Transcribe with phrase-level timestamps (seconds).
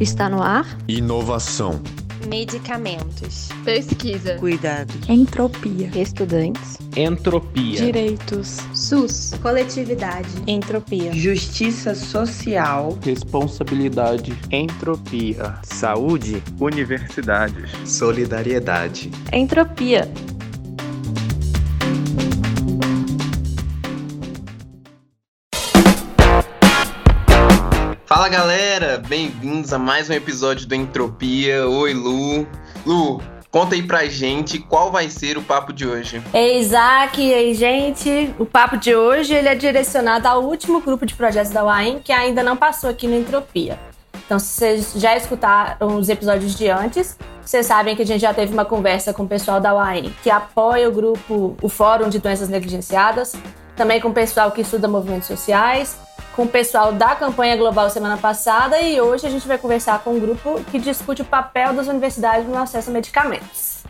[0.00, 0.66] Está no ar?
[0.88, 1.78] Inovação.
[2.26, 3.50] Medicamentos.
[3.66, 4.36] Pesquisa.
[4.36, 4.94] Cuidado.
[5.06, 5.90] Entropia.
[5.94, 6.78] Estudantes.
[6.96, 7.84] Entropia.
[7.84, 8.56] Direitos.
[8.72, 9.34] SUS.
[9.42, 10.26] Coletividade.
[10.46, 11.12] Entropia.
[11.12, 12.98] Justiça social.
[13.02, 14.32] Responsabilidade.
[14.50, 15.58] Entropia.
[15.64, 16.42] Saúde.
[16.58, 17.70] Universidades.
[17.84, 19.10] Solidariedade.
[19.30, 20.10] Entropia.
[28.06, 28.69] Fala galera,
[29.08, 31.66] bem-vindos a mais um episódio do Entropia.
[31.66, 32.46] Oi Lu.
[32.84, 36.22] Lu, conta aí pra gente qual vai ser o papo de hoje.
[36.34, 41.14] Ei Isaac, ei gente, o papo de hoje ele é direcionado ao último grupo de
[41.14, 43.78] projetos da UAM que ainda não passou aqui no Entropia.
[44.24, 48.32] Então, se vocês já escutaram os episódios de antes, vocês sabem que a gente já
[48.32, 52.20] teve uma conversa com o pessoal da UAM que apoia o grupo, o Fórum de
[52.20, 53.34] Doenças Negligenciadas,
[53.74, 55.98] também com o pessoal que estuda movimentos sociais,
[56.40, 60.14] com o pessoal da campanha global semana passada e hoje a gente vai conversar com
[60.14, 63.84] um grupo que discute o papel das universidades no acesso a medicamentos.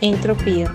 [0.00, 0.74] Entropia.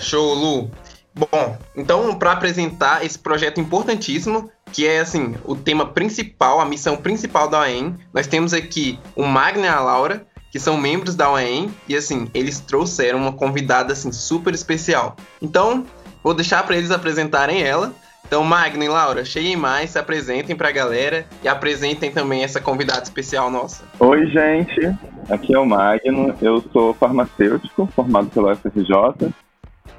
[0.00, 0.72] Show, Lu.
[1.14, 6.96] Bom, então para apresentar esse projeto importantíssimo, que é assim, o tema principal, a missão
[6.96, 11.32] principal da UEM, nós temos aqui o Magna e a Laura, que são membros da
[11.32, 15.14] UEM, e assim, eles trouxeram uma convidada assim super especial.
[15.40, 15.86] Então,
[16.24, 17.94] vou deixar para eles apresentarem ela.
[18.26, 22.60] Então, Magno e Laura, cheguem mais, se apresentem para a galera e apresentem também essa
[22.60, 23.84] convidada especial nossa.
[23.98, 24.80] Oi, gente.
[25.28, 26.34] Aqui é o Magno.
[26.40, 29.32] Eu sou farmacêutico, formado pela UFRJ.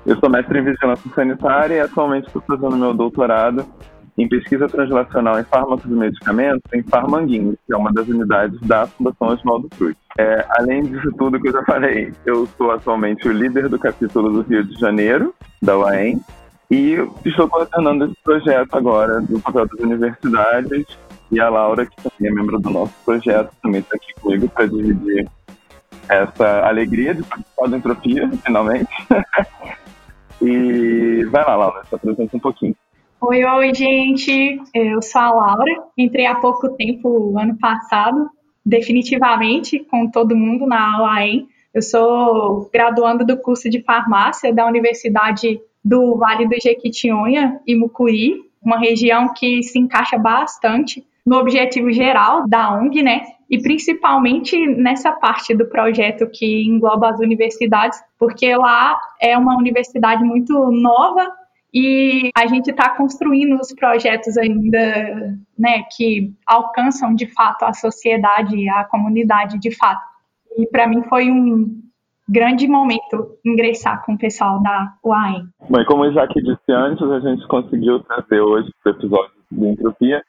[0.05, 3.65] Eu sou mestre em vigilância sanitária e atualmente estou fazendo meu doutorado
[4.17, 8.85] em pesquisa translacional em fármacos e medicamentos em Farmanguinhos, que é uma das unidades da
[8.87, 9.95] Fundação Oswaldo Cruz.
[10.17, 14.31] É, além disso tudo que eu já falei, eu sou atualmente o líder do capítulo
[14.31, 16.19] do Rio de Janeiro, da UAM,
[16.71, 20.85] e estou coordenando esse projeto agora do papel das universidades
[21.29, 24.67] e a Laura, que também é membro do nosso projeto, também está aqui comigo para
[24.67, 25.29] dividir
[26.07, 28.89] essa alegria de participar da Entropia, finalmente.
[30.41, 32.75] e vai lá, Laura, se apresenta um pouquinho.
[33.19, 34.59] Oi, oi, gente.
[34.73, 35.83] Eu sou a Laura.
[35.97, 38.29] Entrei há pouco tempo, ano passado,
[38.65, 41.47] definitivamente, com todo mundo na UAM.
[41.73, 48.35] Eu sou graduando do curso de farmácia da Universidade do Vale do Jequitinhonha e Mucuri,
[48.61, 53.21] uma região que se encaixa bastante no objetivo geral da ONG, né?
[53.49, 60.23] E principalmente nessa parte do projeto que engloba as universidades, porque lá é uma universidade
[60.23, 61.29] muito nova
[61.73, 68.67] e a gente está construindo os projetos ainda, né, que alcançam de fato a sociedade,
[68.69, 70.01] a comunidade de fato.
[70.57, 71.81] E para mim foi um
[72.31, 75.49] grande momento ingressar com o pessoal da UAM.
[75.69, 79.31] Bom, e como o Isaac disse antes, a gente conseguiu trazer hoje para o episódio
[79.51, 80.23] de Entropia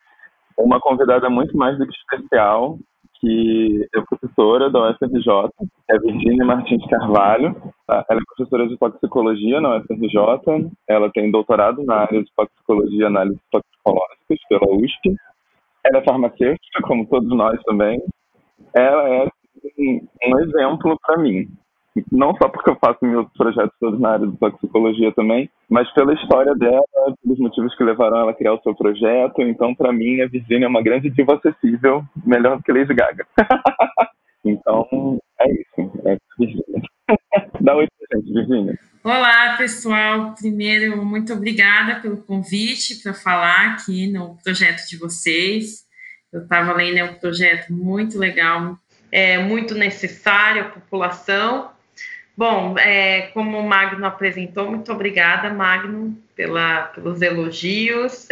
[0.58, 2.76] uma convidada muito mais do que especial,
[3.20, 5.50] que é professora da UFRJ,
[5.88, 7.54] é Virginia Martins Carvalho.
[7.86, 8.04] Tá?
[8.10, 13.04] Ela é professora de toxicologia na UFRJ, ela tem doutorado na área de toxicologia e
[13.04, 15.16] análises toxicológicas pela USP.
[15.84, 18.02] Ela é farmacêutica, como todos nós também.
[18.74, 19.28] Ela é
[20.26, 21.48] um exemplo para mim,
[22.10, 26.14] não só porque eu faço meus projetos todos na área de toxicologia também, mas pela
[26.14, 26.82] história dela,
[27.22, 29.42] pelos motivos que levaram ela a criar o seu projeto.
[29.42, 33.26] Então, para mim, a Virginia é uma grande diva acessível, melhor do que Lady Gaga.
[34.44, 35.92] então, é isso.
[36.06, 36.82] É Virginia.
[37.60, 38.78] Dá oi pra gente, Virginia.
[39.04, 40.34] Olá, pessoal.
[40.34, 45.82] Primeiro, muito obrigada pelo convite para falar aqui no projeto de vocês.
[46.32, 48.78] Eu estava lendo, é um projeto muito legal,
[49.10, 51.70] é muito necessário à população
[52.36, 58.26] Bom, é, como o Magno apresentou, muito obrigada, Magno, pela, pelos elogios.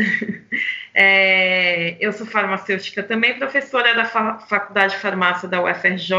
[0.94, 6.14] é, eu sou farmacêutica também, professora da Faculdade de Farmácia da UFRJ.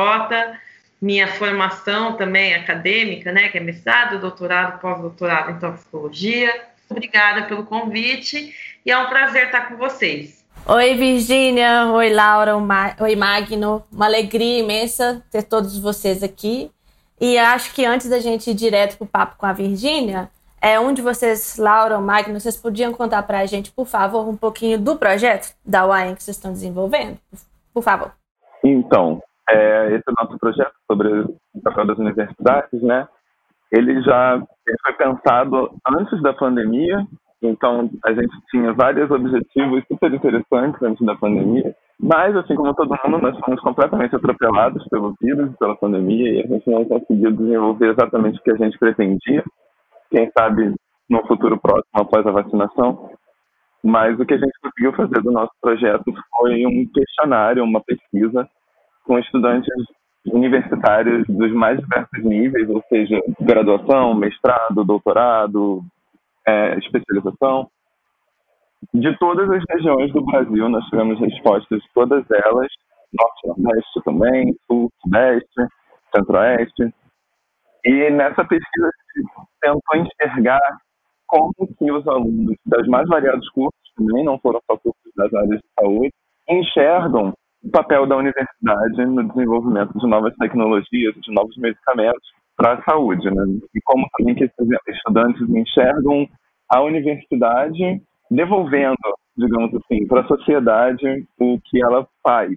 [1.01, 6.67] Minha formação também é acadêmica, né, que é mestrado, doutorado, pós-doutorado em toxicologia.
[6.87, 8.53] Obrigada pelo convite
[8.85, 10.45] e é um prazer estar com vocês.
[10.67, 11.87] Oi, Virgínia.
[11.87, 12.55] Oi, Laura.
[12.99, 13.83] Oi, Magno.
[13.91, 16.69] Uma alegria imensa ter todos vocês aqui.
[17.21, 20.27] E acho que antes da gente ir direto para o papo com a Virgínia,
[20.59, 24.27] é, um de vocês, Laura ou Magno, vocês podiam contar para a gente, por favor,
[24.27, 27.19] um pouquinho do projeto da UAM que vocês estão desenvolvendo?
[27.71, 28.11] Por favor.
[28.63, 33.07] Então, é, esse nosso projeto sobre o papel das universidades, né?
[33.71, 34.41] Ele já
[34.83, 37.05] foi pensado antes da pandemia,
[37.39, 41.75] então a gente tinha vários objetivos super interessantes antes da pandemia.
[42.03, 46.47] Mas, assim como todo mundo, nós fomos completamente atropelados pelo vírus, pela pandemia, e a
[46.47, 49.43] gente não conseguiu desenvolver exatamente o que a gente pretendia.
[50.09, 50.73] Quem sabe
[51.07, 53.11] no futuro próximo, após a vacinação.
[53.83, 58.49] Mas o que a gente conseguiu fazer do nosso projeto foi um questionário, uma pesquisa
[59.05, 59.69] com estudantes
[60.25, 65.83] universitários dos mais diversos níveis, ou seja, graduação, mestrado, doutorado,
[66.47, 67.67] é, especialização,
[68.93, 70.69] de todas as regiões do Brasil.
[70.69, 72.67] Nós tivemos respostas de todas elas,
[73.13, 75.67] norte, nordeste também, sul, sudeste,
[76.15, 76.93] centro-oeste.
[77.85, 79.29] E nessa pesquisa gente
[79.61, 80.59] tentou enxergar
[81.27, 85.59] como que os alunos das mais variados cursos, também não foram só cursos das áreas
[85.59, 86.13] de saúde,
[86.49, 92.83] enxergam o papel da universidade no desenvolvimento de novas tecnologias, de novos medicamentos para a
[92.83, 93.43] saúde, né?
[93.73, 96.27] E como também que esses estudantes enxergam
[96.69, 98.01] a universidade
[98.31, 98.95] devolvendo,
[99.37, 102.53] digamos assim, para a sociedade o que ela faz,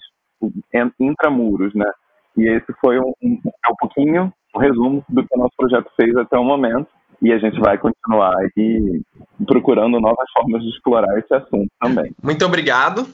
[1.01, 1.91] intramuros, né?
[2.37, 5.91] E esse foi um, um, é um pouquinho, um resumo do que o nosso projeto
[6.01, 6.89] fez até o momento.
[7.21, 9.01] E a gente vai continuar aí
[9.47, 12.15] procurando novas formas de explorar esse assunto também.
[12.23, 13.07] Muito obrigado.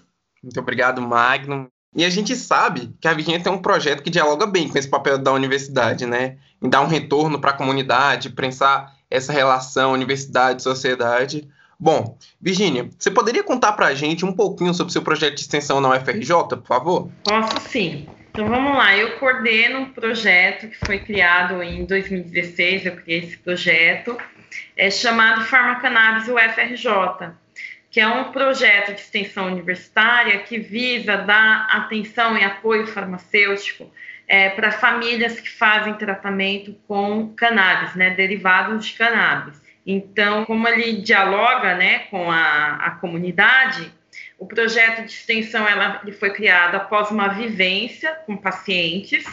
[0.43, 1.69] Muito obrigado, Magno.
[1.95, 4.89] E a gente sabe que a Virgínia tem um projeto que dialoga bem com esse
[4.89, 6.39] papel da universidade, né?
[6.63, 11.49] Em dar um retorno para a comunidade, pensar essa relação universidade-sociedade.
[11.81, 15.41] Bom, Virgínia, você poderia contar para a gente um pouquinho sobre o seu projeto de
[15.41, 17.11] extensão na UFRJ, por favor?
[17.25, 18.07] Posso sim.
[18.31, 23.39] Então vamos lá, eu coordeno um projeto que foi criado em 2016, eu criei esse
[23.39, 24.17] projeto,
[24.77, 27.33] é chamado Farmacannabis UFRJ
[27.91, 33.91] que é um projeto de extensão universitária que visa dar atenção e apoio farmacêutico
[34.29, 39.61] é, para famílias que fazem tratamento com cannabis, né, derivados de cannabis.
[39.93, 43.93] Então, como ele dialoga né, com a, a comunidade,
[44.39, 49.25] o projeto de extensão ela, ele foi criado após uma vivência com pacientes.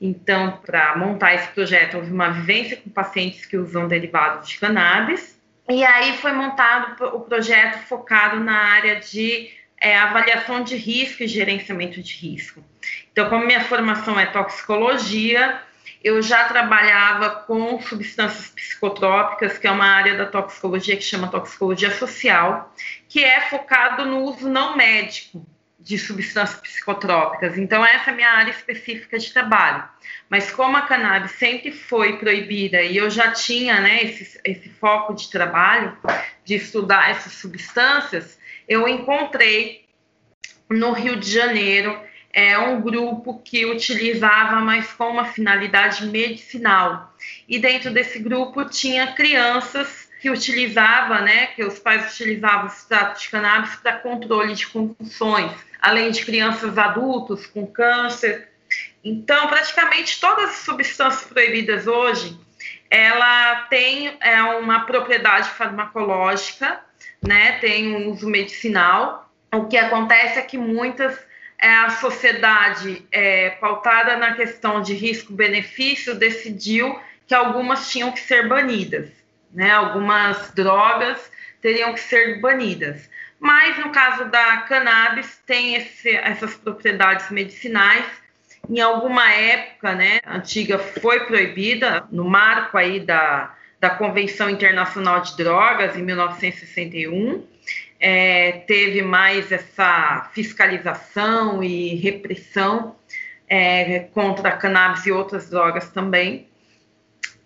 [0.00, 5.40] Então, para montar esse projeto, houve uma vivência com pacientes que usam derivados de cannabis
[5.70, 9.50] e aí foi montado o projeto focado na área de
[9.80, 12.64] é, avaliação de risco e gerenciamento de risco.
[13.12, 15.60] Então, como minha formação é toxicologia,
[16.02, 21.90] eu já trabalhava com substâncias psicotrópicas, que é uma área da toxicologia que chama toxicologia
[21.90, 22.74] social,
[23.08, 25.46] que é focado no uso não médico
[25.78, 27.56] de substâncias psicotrópicas.
[27.58, 29.84] Então, essa é a minha área específica de trabalho.
[30.28, 35.14] Mas como a cannabis sempre foi proibida e eu já tinha né, esse, esse foco
[35.14, 35.96] de trabalho,
[36.44, 38.38] de estudar essas substâncias,
[38.68, 39.86] eu encontrei
[40.68, 41.98] no Rio de Janeiro
[42.32, 47.14] é um grupo que utilizava, mas com uma finalidade medicinal.
[47.48, 53.20] E dentro desse grupo tinha crianças que utilizava, né, que os pais utilizavam o extrato
[53.20, 55.50] de cannabis para controle de convulsões
[55.80, 58.48] além de crianças adultos com câncer.
[59.02, 62.38] Então, praticamente todas as substâncias proibidas hoje,
[62.90, 66.80] ela tem é, uma propriedade farmacológica,
[67.26, 67.52] né?
[67.58, 69.30] Tem um uso medicinal.
[69.52, 71.18] O que acontece é que muitas
[71.60, 78.48] é, a sociedade é, pautada na questão de risco-benefício decidiu que algumas tinham que ser
[78.48, 79.08] banidas,
[79.52, 79.70] né?
[79.70, 81.30] Algumas drogas
[81.60, 83.08] teriam que ser banidas.
[83.38, 88.04] Mas no caso da cannabis, tem esse, essas propriedades medicinais.
[88.68, 95.36] Em alguma época, né, antiga, foi proibida, no marco aí da, da Convenção Internacional de
[95.36, 97.46] Drogas, em 1961.
[98.00, 102.96] É, teve mais essa fiscalização e repressão
[103.46, 106.48] é, contra a cannabis e outras drogas também.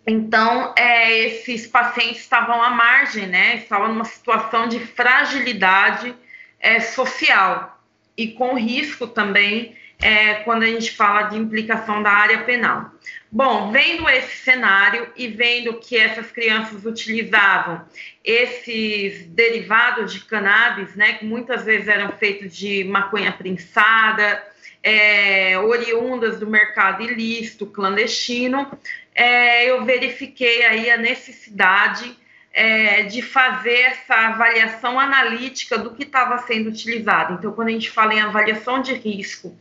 [0.07, 3.57] Então, é, esses pacientes estavam à margem, né?
[3.57, 6.15] Estavam numa situação de fragilidade
[6.61, 7.81] é, social
[8.17, 12.91] e com risco também é, quando a gente fala de implicação da área penal.
[13.31, 17.85] Bom, vendo esse cenário e vendo que essas crianças utilizavam
[18.23, 24.41] esses derivados de cannabis, né, que muitas vezes eram feitos de maconha prensada,
[24.83, 28.71] é, oriundas do mercado ilícito, clandestino,
[29.15, 32.17] é, eu verifiquei aí a necessidade
[32.53, 37.35] é, de fazer essa avaliação analítica do que estava sendo utilizado.
[37.35, 39.59] Então, quando a gente fala em avaliação de risco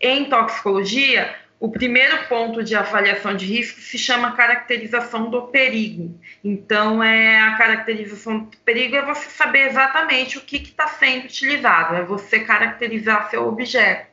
[0.00, 6.18] em toxicologia, o primeiro ponto de avaliação de risco se chama caracterização do perigo.
[6.44, 11.94] Então, é a caracterização do perigo é você saber exatamente o que está sendo utilizado,
[11.94, 14.06] é você caracterizar seu objeto.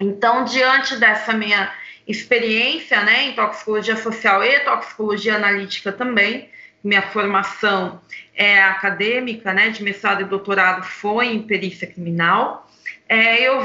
[0.00, 1.72] Então, diante dessa minha
[2.06, 6.50] experiência né, em toxicologia social e toxicologia analítica também,
[6.82, 8.00] minha formação
[8.34, 12.63] é acadêmica, né, de mestrado e doutorado foi em perícia criminal,
[13.08, 13.62] é, eu,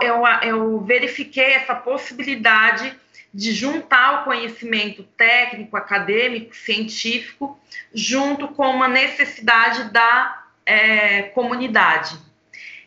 [0.00, 2.94] eu, eu verifiquei essa possibilidade
[3.32, 7.58] de juntar o conhecimento técnico, acadêmico, científico,
[7.94, 12.18] junto com uma necessidade da é, comunidade.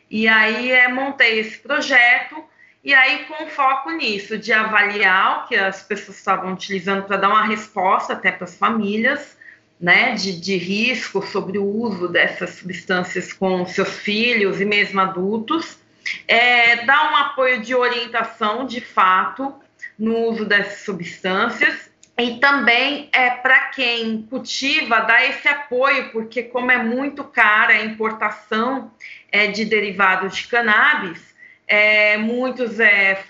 [0.09, 2.43] E aí é, montei esse projeto
[2.83, 7.29] e aí com foco nisso, de avaliar o que as pessoas estavam utilizando para dar
[7.29, 9.35] uma resposta até para as famílias,
[9.81, 15.79] né, de, de risco sobre o uso dessas substâncias com seus filhos e mesmo adultos,
[16.27, 19.53] é, dar um apoio de orientação de fato
[19.97, 21.89] no uso dessas substâncias.
[22.17, 27.83] E também é para quem cultiva dar esse apoio, porque como é muito cara a
[27.83, 28.91] importação
[29.29, 31.35] é, de derivados de cannabis,
[31.67, 33.21] é, muitos é,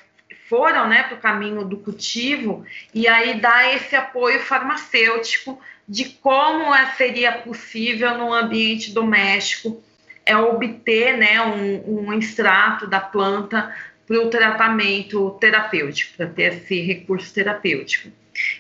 [0.48, 2.64] foram né, para o caminho do cultivo
[2.94, 9.84] e aí dá esse apoio farmacêutico de como é, seria possível no ambiente doméstico
[10.26, 13.74] é obter né, um, um extrato da planta
[14.08, 18.12] para o tratamento terapêutico, para ter esse recurso terapêutico.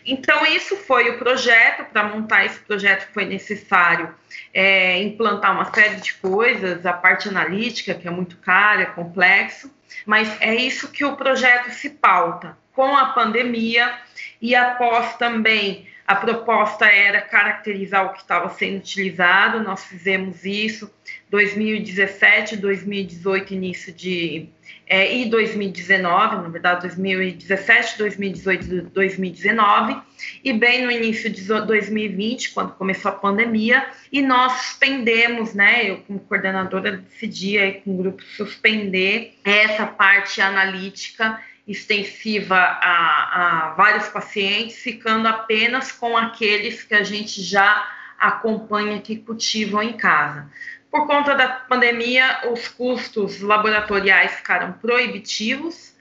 [0.05, 1.85] Então, isso foi o projeto.
[1.91, 4.13] Para montar esse projeto, foi necessário
[4.53, 9.71] é, implantar uma série de coisas, a parte analítica, que é muito cara, é complexo,
[10.05, 12.57] mas é isso que o projeto se pauta.
[12.71, 13.93] Com a pandemia
[14.41, 20.91] e após também a proposta era caracterizar o que estava sendo utilizado, nós fizemos isso
[21.29, 24.49] 2017, 2018, início de.
[24.87, 29.97] É, e 2019, na verdade, 2017, 2018 2019,
[30.43, 35.89] e bem no início de 2020, quando começou a pandemia, e nós suspendemos, né?
[35.89, 43.73] Eu, como coordenadora, decidi aí, com o grupo suspender essa parte analítica extensiva a, a
[43.73, 50.49] vários pacientes, ficando apenas com aqueles que a gente já acompanha que cultivam em casa.
[50.95, 55.93] Por conta da pandemia, os custos laboratoriais ficaram proibitivos,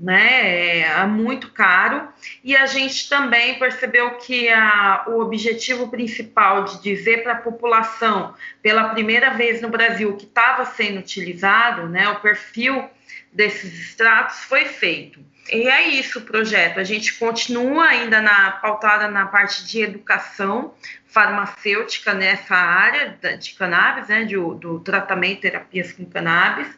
[0.00, 0.80] né?
[0.80, 2.08] É muito caro.
[2.42, 8.34] E a gente também percebeu que a, o objetivo principal de dizer para a população,
[8.62, 12.08] pela primeira vez no Brasil, que estava sendo utilizado, né?
[12.08, 12.88] O perfil
[13.30, 15.20] desses extratos foi feito.
[15.52, 16.78] E é isso o projeto.
[16.78, 20.74] A gente continua ainda na pautada na parte de educação
[21.06, 26.68] farmacêutica nessa área de cannabis, né, de, do tratamento terapias com cannabis.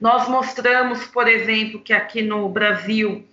[0.00, 3.26] Nós mostramos, por exemplo, que aqui no Brasil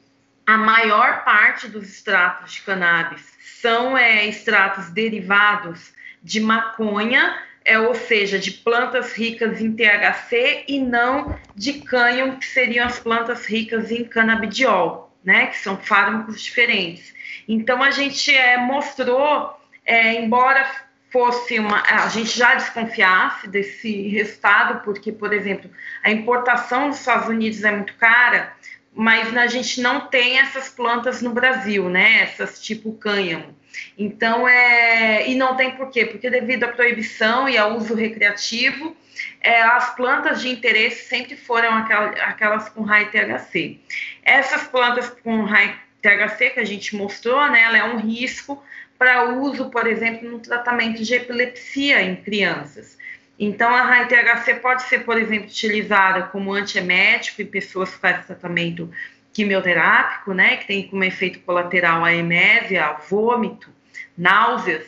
[0.45, 7.95] a maior parte dos extratos de cannabis são é, extratos derivados de maconha, é, ou
[7.95, 13.89] seja, de plantas ricas em THC e não de cânhamo, que seriam as plantas ricas
[13.89, 17.13] em canabidiol, né, que são fármacos diferentes.
[17.47, 20.69] Então, a gente é, mostrou, é, embora
[21.13, 21.83] fosse uma.
[21.83, 25.69] A gente já desconfiasse desse resultado, porque, por exemplo,
[26.03, 28.51] a importação dos Estados Unidos é muito cara,
[28.91, 32.23] mas a gente não tem essas plantas no Brasil, né?
[32.23, 33.55] Essas tipo cânhamo.
[33.97, 36.05] Então, é, e não tem por quê?
[36.05, 38.95] Porque devido à proibição e ao uso recreativo,
[39.39, 43.79] é, as plantas de interesse sempre foram aquelas com high THC.
[44.23, 48.63] Essas plantas com high THC que a gente mostrou, né, ela é um risco
[49.03, 52.97] para uso, por exemplo, no tratamento de epilepsia em crianças.
[53.37, 58.23] Então, a high THC pode ser, por exemplo, utilizada como antiemético em pessoas que fazem
[58.23, 58.89] tratamento
[59.33, 63.69] quimioterápico, né, que tem como efeito colateral a emésia, vômito,
[64.17, 64.85] náuseas.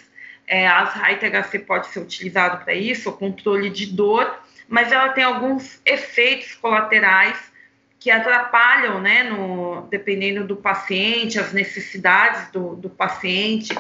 [0.47, 4.33] É, as HITHC pode ser utilizado para isso, o controle de dor,
[4.69, 7.51] mas ela tem alguns efeitos colaterais
[7.99, 13.75] que atrapalham, né, no, dependendo do paciente, as necessidades do, do paciente,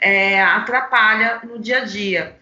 [0.00, 2.36] é, atrapalha no dia a dia.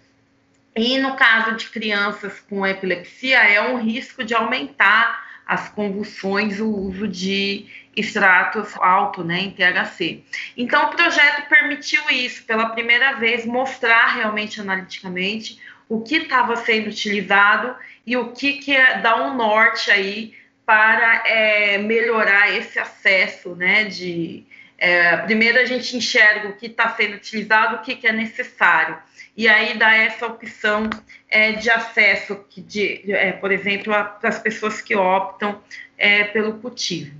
[0.76, 6.68] E no caso de crianças com epilepsia, é um risco de aumentar as convulsões, o
[6.68, 10.22] uso de extratos alto, né, em THC.
[10.56, 16.90] Então, o projeto permitiu isso, pela primeira vez, mostrar realmente analiticamente o que estava sendo
[16.90, 17.74] utilizado
[18.06, 20.34] e o que, que é, dá um norte aí
[20.66, 24.44] para é, melhorar esse acesso, né, de...
[24.78, 28.96] É, primeiro a gente enxerga o que está sendo utilizado, o que, que é necessário
[29.38, 30.90] e aí dá essa opção
[31.30, 35.62] é, de acesso, que de, é, por exemplo, para as pessoas que optam
[35.96, 37.14] é, pelo cultivo.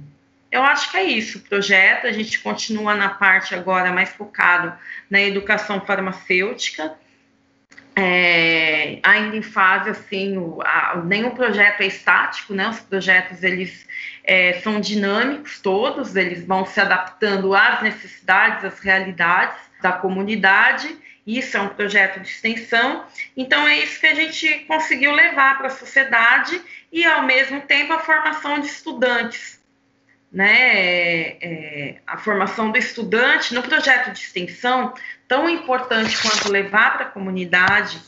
[0.50, 2.08] Eu acho que é isso o projeto.
[2.08, 4.76] A gente continua na parte agora mais focado
[5.08, 6.92] na educação farmacêutica.
[7.94, 12.68] É, ainda em fase assim, o, a, nenhum projeto é estático, né?
[12.68, 13.86] Os projetos eles
[14.28, 20.96] é, são dinâmicos todos, eles vão se adaptando às necessidades, às realidades da comunidade
[21.28, 23.04] isso é um projeto de extensão.
[23.36, 26.58] Então, é isso que a gente conseguiu levar para a sociedade
[26.90, 29.60] e, ao mesmo tempo, a formação de estudantes.
[30.32, 30.56] Né?
[30.56, 34.94] É, é, a formação do estudante no projeto de extensão,
[35.26, 38.00] tão importante quanto levar para a comunidade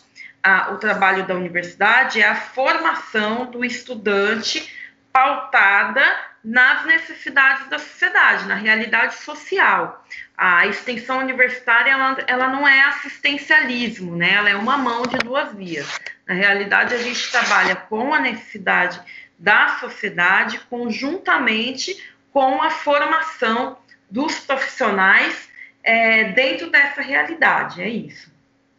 [0.72, 4.72] o trabalho da universidade é a formação do estudante
[5.12, 6.02] pautada
[6.42, 10.04] nas necessidades da sociedade, na realidade social.
[10.36, 14.32] A extensão universitária ela, ela não é assistencialismo, né?
[14.32, 16.00] ela é uma mão de duas vias.
[16.26, 19.00] Na realidade, a gente trabalha com a necessidade
[19.38, 22.02] da sociedade conjuntamente
[22.32, 23.78] com a formação
[24.10, 25.48] dos profissionais
[25.82, 27.82] é, dentro dessa realidade.
[27.82, 28.29] É isso.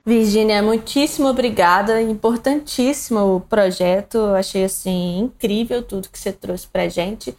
[0.05, 2.01] Virginia, muitíssimo obrigada.
[2.01, 4.17] Importantíssimo o projeto.
[4.35, 7.37] Achei assim incrível tudo que você trouxe para gente.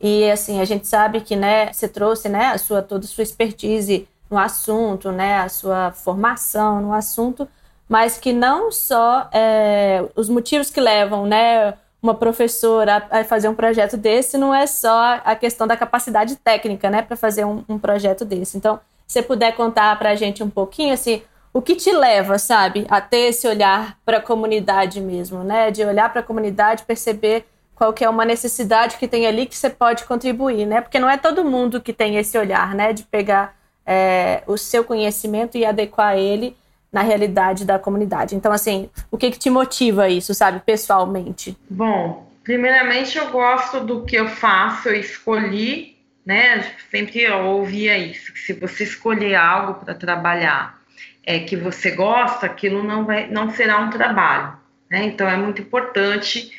[0.00, 3.22] E assim, a gente sabe que, né, você trouxe, né, a sua toda a sua
[3.22, 7.48] expertise no assunto, né, a sua formação no assunto,
[7.88, 13.54] mas que não só é, os motivos que levam, né, uma professora a fazer um
[13.54, 17.78] projeto desse não é só a questão da capacidade técnica, né, para fazer um, um,
[17.78, 18.58] projeto desse.
[18.58, 21.22] Então, se você puder contar para a gente um pouquinho, assim,
[21.54, 25.84] o que te leva, sabe, a ter esse olhar para a comunidade mesmo, né, de
[25.84, 27.46] olhar para a comunidade, perceber
[27.76, 31.08] qual que é uma necessidade que tem ali que você pode contribuir, né, porque não
[31.08, 33.56] é todo mundo que tem esse olhar, né, de pegar
[33.86, 36.56] é, o seu conhecimento e adequar ele
[36.92, 38.34] na realidade da comunidade.
[38.34, 41.56] Então, assim, o que, que te motiva isso, sabe, pessoalmente?
[41.70, 45.96] Bom, primeiramente eu gosto do que eu faço, eu escolhi,
[46.26, 46.72] né?
[46.90, 50.83] Sempre eu ouvia isso, que se você escolher algo para trabalhar
[51.26, 54.56] é que você gosta, aquilo não vai, não será um trabalho,
[54.90, 55.04] né?
[55.04, 56.52] Então é muito importante,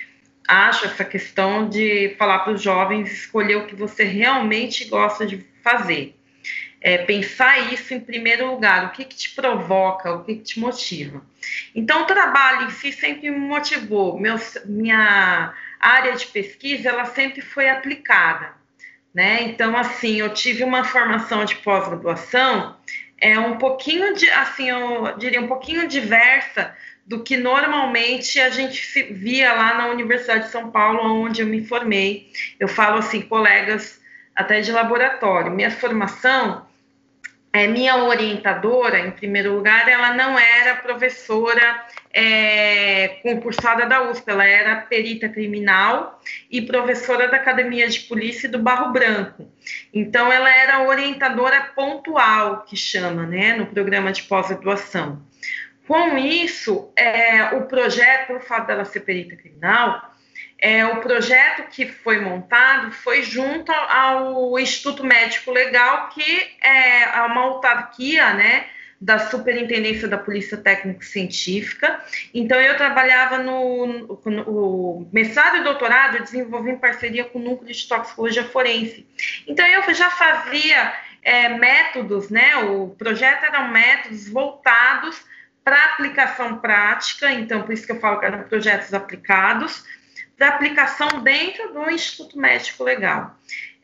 [0.48, 5.46] acho essa questão de falar para os jovens escolher o que você realmente gosta de
[5.64, 6.16] fazer
[6.86, 10.60] é, pensar isso em primeiro lugar, o que, que te provoca, o que, que te
[10.60, 11.20] motiva.
[11.74, 14.20] Então, o trabalho em si sempre me motivou.
[14.20, 18.54] Meu, minha área de pesquisa, ela sempre foi aplicada.
[19.12, 19.42] Né?
[19.46, 22.78] Então, assim, eu tive uma formação de pós-graduação
[23.20, 28.82] é um pouquinho de, assim, eu diria um pouquinho diversa do que normalmente a gente
[29.14, 32.32] via lá na Universidade de São Paulo, onde eu me formei.
[32.60, 34.02] Eu falo assim, colegas
[34.36, 35.52] até de laboratório.
[35.52, 36.66] Minha formação
[37.56, 41.86] é, minha orientadora, em primeiro lugar, ela não era professora
[42.18, 48.58] é, concursada da USP, ela era perita criminal e professora da Academia de Polícia do
[48.58, 49.52] Barro Branco.
[49.94, 55.22] Então, ela era orientadora pontual, que chama, né, no programa de pós-graduação.
[55.86, 60.16] Com isso, é, o projeto, pelo fato dela ser perita criminal,
[60.58, 67.42] é, o projeto que foi montado foi junto ao Instituto Médico Legal, que é uma
[67.42, 68.68] autarquia, né,
[69.00, 72.00] da Superintendência da Polícia Técnico Científica.
[72.34, 77.74] Então, eu trabalhava no, no, no mestrado e doutorado, desenvolvi em parceria com o Núcleo
[77.74, 79.06] de Toxicologia Forense.
[79.48, 85.20] Então, eu já fazia é, métodos, né, o projeto eram métodos voltados
[85.64, 89.84] para aplicação prática, então, por isso que eu falo que eram projetos aplicados,
[90.38, 93.36] da aplicação dentro do Instituto Médico Legal.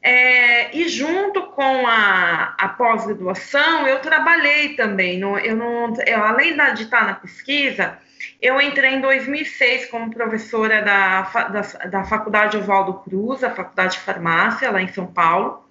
[0.04, 5.20] É, e junto com a, a pós-graduação, eu trabalhei também.
[5.20, 7.98] No, eu não, eu, além de estar na pesquisa,
[8.42, 14.00] eu entrei em 2006 como professora da, da, da Faculdade Oswaldo Cruz, a Faculdade de
[14.00, 15.64] Farmácia, lá em São Paulo,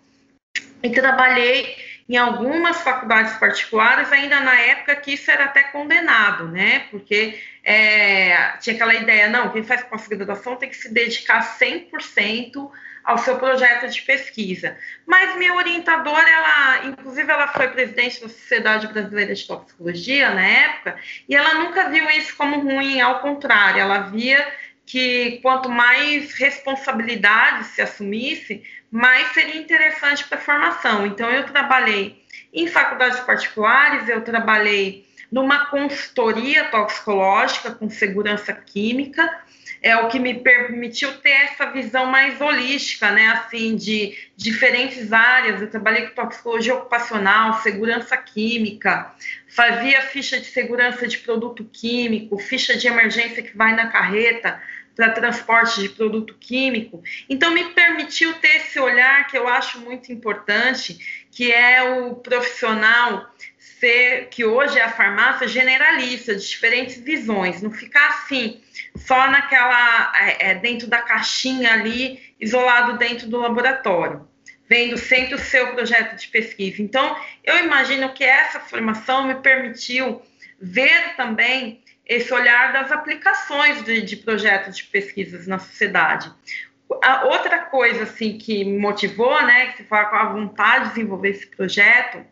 [0.80, 1.74] e trabalhei
[2.08, 6.86] em algumas faculdades particulares, ainda na época que isso era até condenado, né?
[6.90, 12.70] Porque é, tinha aquela ideia, não, quem faz pós-graduação tem que se dedicar 100%
[13.04, 14.76] ao seu projeto de pesquisa.
[15.06, 20.96] Mas minha orientadora, ela, inclusive, ela foi presidente da Sociedade Brasileira de Toxicologia na época,
[21.28, 24.46] e ela nunca viu isso como ruim, ao contrário, ela via
[24.84, 31.06] que quanto mais responsabilidade se assumisse, mais seria interessante para a formação.
[31.06, 39.42] Então, eu trabalhei em faculdades particulares, eu trabalhei numa consultoria toxicológica com segurança química,
[39.82, 45.60] é o que me permitiu ter essa visão mais holística, né, assim, de diferentes áreas.
[45.60, 49.14] Eu trabalhei com toxicologia ocupacional, segurança química,
[49.48, 54.60] fazia ficha de segurança de produto químico, ficha de emergência que vai na carreta,
[55.00, 57.02] para transporte de produto químico.
[57.28, 63.32] Então, me permitiu ter esse olhar que eu acho muito importante, que é o profissional
[63.78, 68.60] ser, que hoje é a farmácia generalista, de diferentes visões, não ficar assim,
[68.96, 74.28] só naquela, é, é, dentro da caixinha ali, isolado dentro do laboratório,
[74.68, 76.82] vendo sempre o seu projeto de pesquisa.
[76.82, 80.22] Então, eu imagino que essa formação me permitiu
[80.60, 86.30] ver também esse olhar das aplicações de, de projetos de pesquisas na sociedade.
[87.04, 90.90] A outra coisa assim que me motivou, né, que se fala com a vontade de
[90.90, 92.26] desenvolver esse projeto,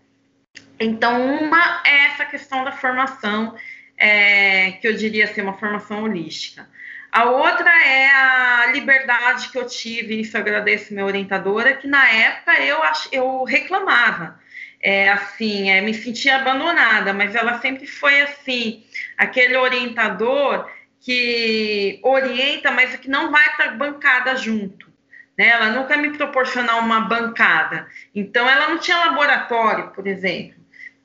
[0.80, 3.56] então uma é essa questão da formação
[3.96, 6.68] é, que eu diria ser uma formação holística.
[7.10, 12.06] A outra é a liberdade que eu tive, isso eu agradeço minha orientadora, que na
[12.08, 12.78] época eu,
[13.10, 14.38] eu reclamava.
[14.80, 18.84] É, assim, é, me sentia abandonada, mas ela sempre foi assim,
[19.16, 24.86] aquele orientador que orienta, mas que não vai para a bancada junto.
[25.36, 25.48] Né?
[25.48, 27.88] Ela nunca me proporcionou uma bancada.
[28.14, 30.57] Então, ela não tinha laboratório, por exemplo.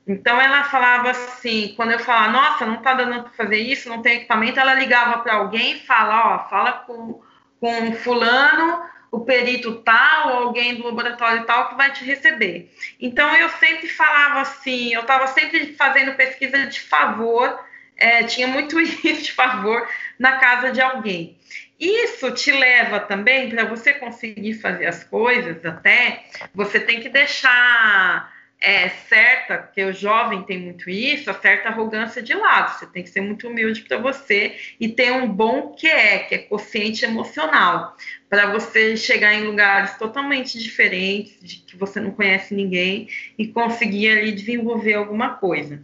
[0.06, 4.02] Então ela falava assim, quando eu falava, nossa, não está dando para fazer isso, não
[4.02, 7.22] tem equipamento, ela ligava para alguém e fala, ó, fala com,
[7.58, 12.70] com fulano, o perito tal, ou alguém do laboratório tal que vai te receber.
[13.00, 17.58] Então eu sempre falava assim, eu estava sempre fazendo pesquisa de favor,
[17.96, 19.88] é, tinha muito isso de favor
[20.18, 21.38] na casa de alguém.
[21.80, 28.33] Isso te leva também para você conseguir fazer as coisas, até você tem que deixar
[28.60, 32.78] é, certa, porque o jovem tem muito isso, a certa arrogância de lado.
[32.78, 36.34] Você tem que ser muito humilde para você e ter um bom que é, que
[36.34, 37.94] é consciente emocional,
[38.28, 44.08] para você chegar em lugares totalmente diferentes, de que você não conhece ninguém e conseguir
[44.10, 45.82] ali desenvolver alguma coisa.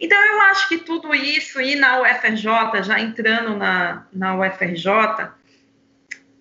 [0.00, 5.30] Então eu acho que tudo isso e na UFRJ, já entrando na, na UFRJ,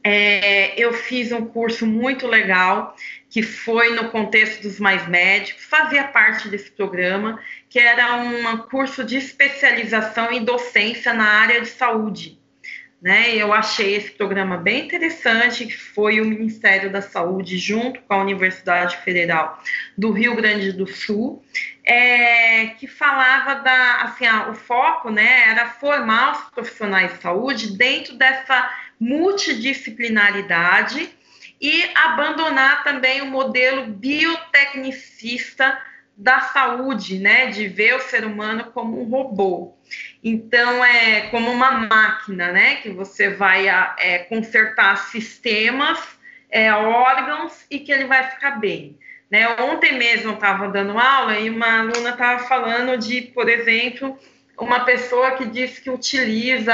[0.04, 2.96] é, eu fiz um curso muito legal
[3.30, 7.39] que foi no contexto dos mais médicos, fazia parte desse programa,
[7.70, 12.39] que era um curso de especialização em docência na área de saúde.
[13.02, 13.34] Né?
[13.34, 18.22] Eu achei esse programa bem interessante, que foi o Ministério da Saúde, junto com a
[18.22, 19.63] Universidade Federal
[19.98, 21.42] do Rio Grande do Sul,
[21.86, 28.15] é, que falava da, assim, o foco, né, era formar os profissionais de saúde dentro
[28.15, 31.10] dessa multidisciplinaridade
[31.60, 35.80] e abandonar também o modelo biotecnicista
[36.15, 39.78] da saúde, né, de ver o ser humano como um robô.
[40.22, 46.00] Então, é como uma máquina, né, que você vai é, consertar sistemas,
[46.50, 48.98] é, órgãos e que ele vai ficar bem.
[49.32, 49.48] Né?
[49.62, 54.17] Ontem mesmo eu estava dando aula e uma aluna estava falando de, por exemplo,
[54.60, 56.74] uma pessoa que diz que utiliza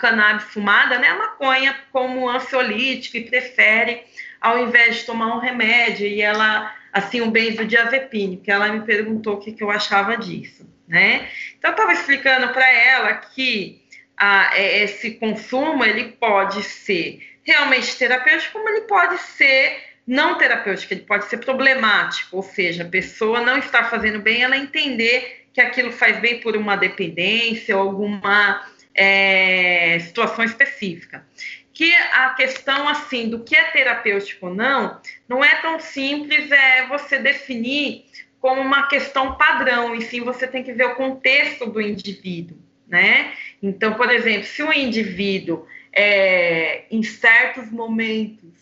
[0.00, 4.04] cannabis fumada, né, a maconha, como ansiolítico e prefere
[4.40, 9.34] ao invés de tomar um remédio, e ela, assim, um benzodiazepine, que ela me perguntou
[9.34, 11.28] o que, que eu achava disso, né?
[11.58, 13.82] Então, eu estava explicando para ela que
[14.16, 20.94] a, é, esse consumo, ele pode ser realmente terapêutico, como ele pode ser não terapêutico,
[20.94, 25.66] ele pode ser problemático, ou seja, a pessoa não está fazendo bem, ela entender que
[25.66, 31.24] aquilo faz bem por uma dependência ou alguma é, situação específica
[31.72, 36.86] que a questão assim do que é terapêutico ou não não é tão simples é
[36.86, 38.04] você definir
[38.40, 42.56] como uma questão padrão e sim você tem que ver o contexto do indivíduo,
[42.88, 43.32] né?
[43.62, 48.59] Então, por exemplo, se o indivíduo é, em certos momentos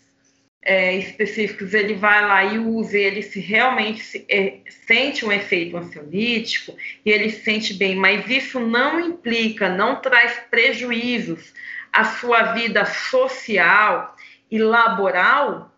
[0.69, 5.33] é, específicos ele vai lá e usa, e ele se realmente se, é, sente um
[5.33, 6.77] efeito ansiolítico
[7.07, 11.55] e ele se sente bem, mas isso não implica, não traz prejuízos
[11.91, 14.15] a sua vida social
[14.51, 15.75] e laboral,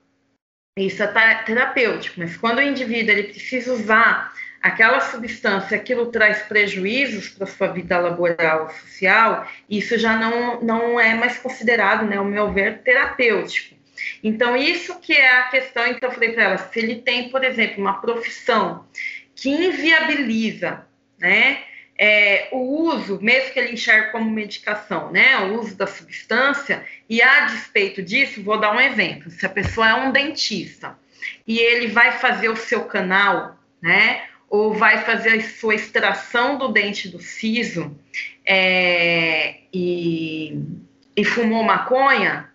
[0.77, 2.19] isso é terapêutico.
[2.19, 7.97] Mas quando o indivíduo ele precisa usar aquela substância, aquilo traz prejuízos para sua vida
[7.97, 13.79] laboral social, isso já não, não é mais considerado, né, ao meu ver, terapêutico.
[14.23, 17.45] Então, isso que é a questão, então eu falei para ela, se ele tem, por
[17.45, 18.87] exemplo, uma profissão
[19.35, 20.87] que inviabiliza,
[21.19, 21.63] né,
[21.99, 27.21] é, o uso, mesmo que ele enxergue como medicação, né, o uso da substância, e
[27.21, 30.99] a despeito disso, vou dar um exemplo: se a pessoa é um dentista
[31.47, 36.69] e ele vai fazer o seu canal, né, ou vai fazer a sua extração do
[36.69, 37.97] dente do siso
[38.45, 40.59] é, e,
[41.15, 42.50] e fumou maconha,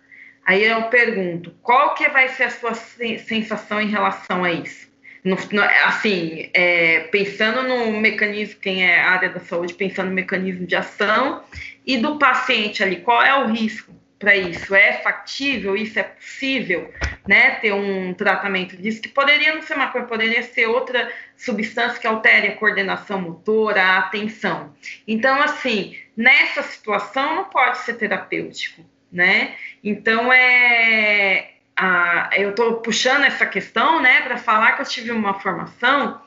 [0.46, 4.86] aí eu pergunto, qual que vai ser a sua sensação em relação a isso?
[5.24, 10.64] No, no, assim, é, pensando no mecanismo, quem é área da saúde, pensando no mecanismo
[10.64, 11.42] de ação
[11.84, 14.74] e do paciente ali, qual é o risco para isso?
[14.74, 15.76] É factível?
[15.76, 16.92] Isso é possível,
[17.26, 17.56] né?
[17.56, 22.06] Ter um tratamento disso que poderia não ser uma coisa, poderia ser outra substância que
[22.06, 24.74] altere a coordenação motora, a atenção.
[25.06, 29.54] Então, assim, nessa situação não pode ser terapêutico, né?
[29.82, 35.34] Então, é a, eu estou puxando essa questão, né, para falar que eu tive uma
[35.34, 36.20] formação,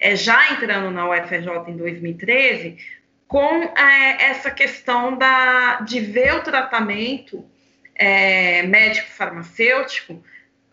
[0.00, 2.76] é, já entrando na UFRJ em 2013,
[3.28, 7.44] com é, essa questão da, de ver o tratamento
[7.94, 10.22] é, médico-farmacêutico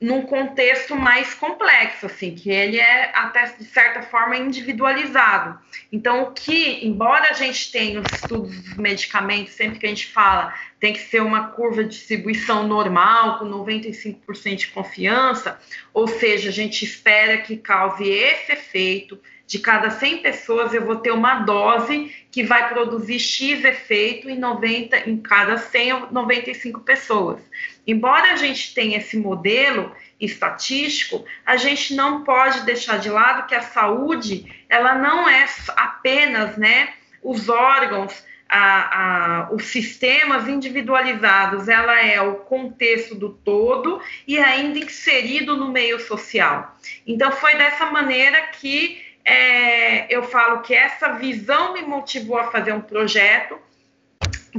[0.04, 5.58] num contexto mais complexo, assim, que ele é até de certa forma individualizado.
[5.94, 10.08] Então, o que, embora a gente tenha os estudos dos medicamentos, sempre que a gente
[10.08, 15.58] fala, tem que ser uma curva de distribuição normal, com 95% de confiança,
[15.94, 19.18] ou seja, a gente espera que cause esse efeito.
[19.48, 24.38] De cada 100 pessoas, eu vou ter uma dose que vai produzir X efeito em
[24.38, 27.40] 90, em cada 100 ou 95 pessoas.
[27.86, 33.56] Embora a gente tenha esse modelo estatístico, a gente não pode deixar de lado que
[33.56, 42.00] a saúde, ela não é apenas, né, os órgãos, a, a, os sistemas individualizados, ela
[42.00, 46.78] é o contexto do todo e ainda inserido no meio social.
[47.06, 52.74] Então, foi dessa maneira que é, eu falo que essa visão me motivou a fazer
[52.74, 53.58] um projeto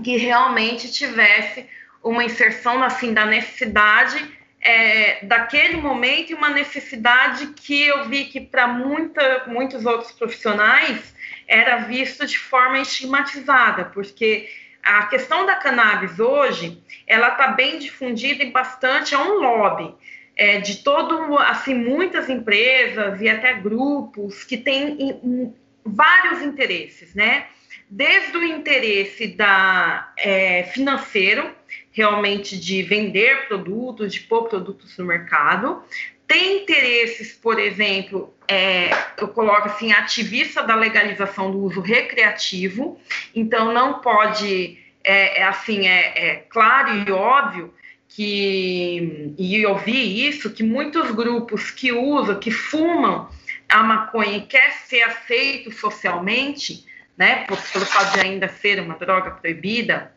[0.03, 1.69] que realmente tivesse
[2.05, 8.41] uma inserção assim da necessidade é, daquele momento e uma necessidade que eu vi que
[8.41, 11.15] para muitos outros profissionais
[11.47, 14.49] era visto de forma estigmatizada, porque
[14.83, 19.95] a questão da cannabis hoje ela está bem difundida e bastante é um lobby
[20.37, 27.47] é, de todo assim muitas empresas e até grupos que têm vários interesses, né?
[27.89, 31.55] Desde o interesse da é, financeiro
[31.95, 35.83] realmente de vender produtos, de pôr produtos no mercado.
[36.27, 43.01] Tem interesses, por exemplo, é, eu coloco assim, ativista da legalização do uso recreativo,
[43.35, 47.73] então não pode, é, é assim, é, é claro e óbvio
[48.09, 53.29] que, e eu vi isso, que muitos grupos que usam, que fumam
[53.69, 56.85] a maconha e quer ser aceito socialmente,
[57.17, 60.14] né, por, pelo fato de ainda ser uma droga proibida,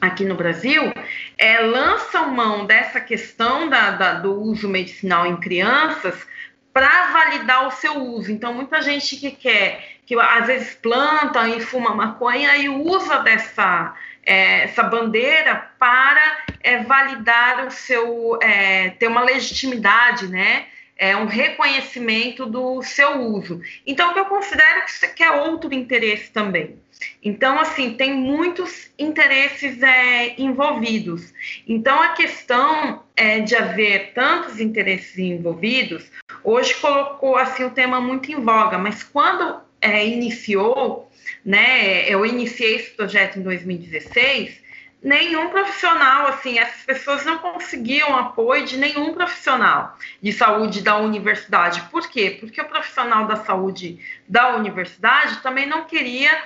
[0.00, 0.92] aqui no Brasil,
[1.36, 6.26] é, lançam mão dessa questão da, da, do uso medicinal em crianças
[6.72, 8.30] para validar o seu uso.
[8.30, 13.94] Então, muita gente que quer, que às vezes planta e fuma maconha e usa dessa
[14.24, 20.66] é, essa bandeira para é, validar o seu, é, ter uma legitimidade, né?
[20.98, 23.60] É um reconhecimento do seu uso.
[23.86, 24.82] Então, eu considero
[25.14, 26.78] que é outro interesse também.
[27.22, 31.32] Então, assim, tem muitos interesses é, envolvidos.
[31.66, 36.04] Então, a questão é, de haver tantos interesses envolvidos,
[36.44, 41.10] hoje colocou assim o tema muito em voga, mas quando é, iniciou,
[41.44, 44.66] né, eu iniciei esse projeto em 2016,
[45.02, 51.82] nenhum profissional, assim, essas pessoas não conseguiam apoio de nenhum profissional de saúde da universidade.
[51.90, 52.36] Por quê?
[52.40, 56.36] Porque o profissional da saúde da universidade também não queria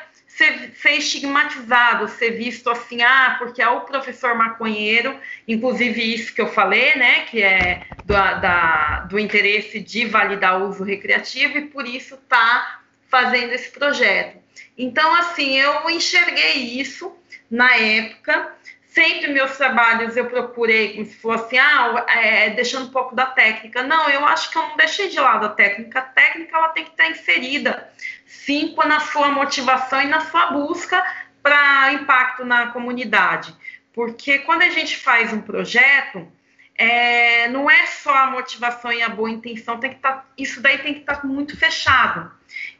[0.40, 5.14] ser, ser, estigmatizado, ser visto assim, ah, porque é o professor maconheiro,
[5.46, 10.68] inclusive isso que eu falei, né, que é do, da, do interesse de validar o
[10.70, 14.38] uso recreativo e por isso tá fazendo esse projeto.
[14.78, 17.14] Então, assim, eu enxerguei isso
[17.50, 18.54] na época,
[18.86, 23.82] sempre meus trabalhos eu procurei, como se fosse, ah, é, deixando um pouco da técnica.
[23.82, 25.98] Não, eu acho que eu não deixei de lado a técnica.
[25.98, 27.90] A técnica ela tem que estar inserida
[28.30, 31.02] sim na sua motivação e na sua busca
[31.42, 33.52] para impacto na comunidade.
[33.92, 36.30] Porque quando a gente faz um projeto,
[36.76, 40.78] é, não é só a motivação e a boa intenção, tem que tá, isso daí
[40.78, 42.30] tem que estar tá muito fechado.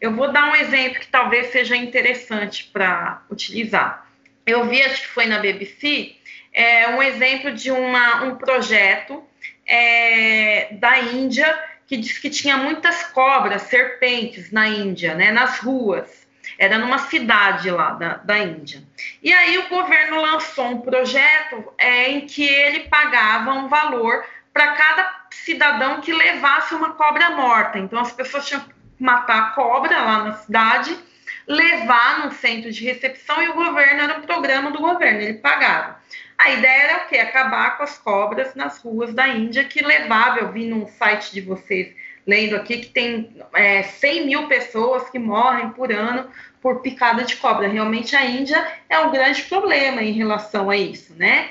[0.01, 4.07] Eu vou dar um exemplo que talvez seja interessante para utilizar.
[4.47, 6.15] Eu vi, acho que foi na BBC,
[6.53, 9.23] é, um exemplo de uma, um projeto
[9.67, 16.25] é, da Índia que diz que tinha muitas cobras, serpentes na Índia, né, nas ruas.
[16.57, 18.81] Era numa cidade lá da, da Índia.
[19.21, 24.71] E aí o governo lançou um projeto é, em que ele pagava um valor para
[24.71, 27.81] cada cidadão que levasse uma cobra morta.
[27.81, 30.97] Então as pessoas tinham que matar a cobra lá na cidade,
[31.45, 35.99] levar num centro de recepção e o governo era um programa do governo, ele pagava.
[36.41, 37.19] A ideia era o quê?
[37.19, 41.43] Acabar com as cobras nas ruas da Índia, que levava, eu vi num site de
[41.43, 41.95] vocês,
[42.27, 46.31] lendo aqui, que tem é, 100 mil pessoas que morrem por ano
[46.63, 47.69] por picada de cobra.
[47.69, 51.51] Realmente a Índia é um grande problema em relação a isso, né?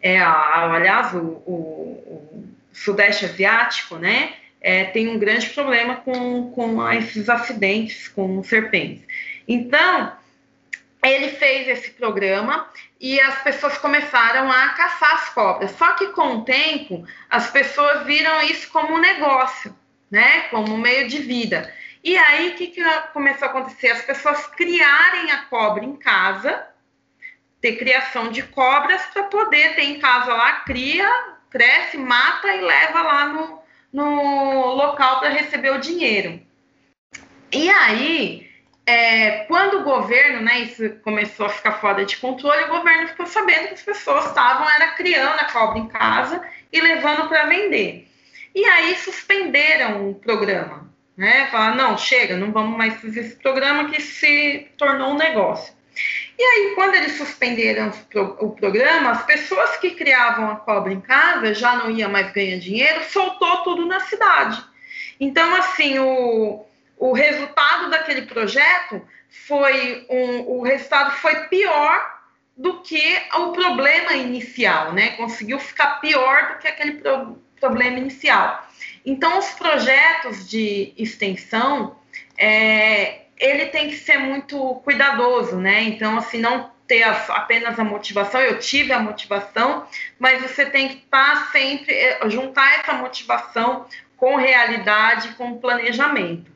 [0.00, 1.52] É, aliás, o, o,
[2.06, 9.04] o Sudeste Asiático, né, é, tem um grande problema com, com esses acidentes com serpentes.
[9.48, 10.12] Então,
[11.02, 12.68] ele fez esse programa
[13.00, 15.70] e as pessoas começaram a caçar as cobras.
[15.72, 19.74] Só que com o tempo, as pessoas viram isso como um negócio,
[20.10, 20.42] né?
[20.50, 21.72] Como um meio de vida.
[22.04, 22.84] E aí, o que, que
[23.14, 23.88] começou a acontecer?
[23.88, 26.66] As pessoas criarem a cobra em casa,
[27.60, 31.08] ter criação de cobras para poder ter em casa lá, cria,
[31.48, 36.40] cresce, mata e leva lá no, no local para receber o dinheiro.
[37.52, 38.49] E aí,
[38.86, 43.26] é, quando o governo, né, isso começou a ficar fora de controle, o governo ficou
[43.26, 48.08] sabendo que as pessoas estavam era criando a cobra em casa e levando para vender.
[48.54, 51.46] E aí suspenderam o programa, né?
[51.50, 55.72] Falaram, não, chega, não vamos mais fazer esse programa que se tornou um negócio.
[56.38, 57.92] E aí, quando eles suspenderam
[58.40, 62.58] o programa, as pessoas que criavam a cobra em casa já não iam mais ganhar
[62.58, 64.64] dinheiro, soltou tudo na cidade.
[65.20, 66.64] Então, assim, o,
[67.00, 72.20] o resultado daquele projeto foi um, o resultado foi pior
[72.54, 75.12] do que o problema inicial, né?
[75.12, 78.68] Conseguiu ficar pior do que aquele pro, problema inicial.
[79.04, 81.96] Então, os projetos de extensão,
[82.36, 85.80] é, ele tem que ser muito cuidadoso, né?
[85.84, 89.86] Então, assim, não ter apenas a motivação, eu tive a motivação,
[90.18, 93.86] mas você tem que estar sempre, é, juntar essa motivação
[94.18, 96.49] com realidade, com planejamento.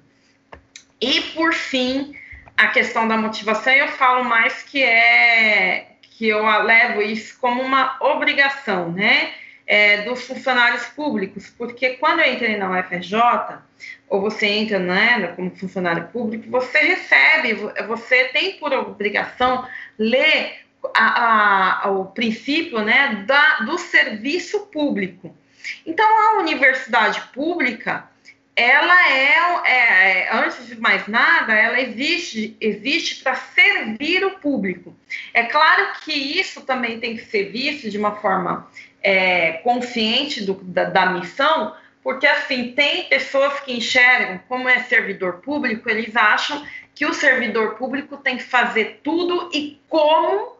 [1.05, 2.15] E, por fim,
[2.57, 7.97] a questão da motivação, eu falo mais que é que eu levo isso como uma
[8.01, 9.35] obrigação, né?
[9.67, 13.19] é, dos funcionários públicos, porque quando eu entrei na UFRJ,
[14.09, 17.55] ou você entra né, como funcionário público, você recebe,
[17.87, 19.67] você tem por obrigação
[19.99, 20.65] ler
[20.95, 25.35] a, a, o princípio né, da, do serviço público.
[25.87, 28.05] Então, a universidade pública,
[28.57, 29.37] ela é,
[29.67, 34.95] é, antes de mais nada, ela existe, existe para servir o público.
[35.33, 38.71] É claro que isso também tem que ser visto de uma forma
[39.03, 45.41] é, consciente do, da, da missão, porque assim tem pessoas que enxergam como é servidor
[45.41, 46.65] público, eles acham
[46.95, 50.55] que o servidor público tem que fazer tudo e como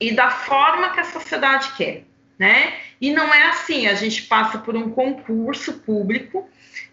[0.00, 2.04] e da forma que a sociedade quer,
[2.38, 2.74] né?
[3.00, 6.48] E não é assim, a gente passa por um concurso público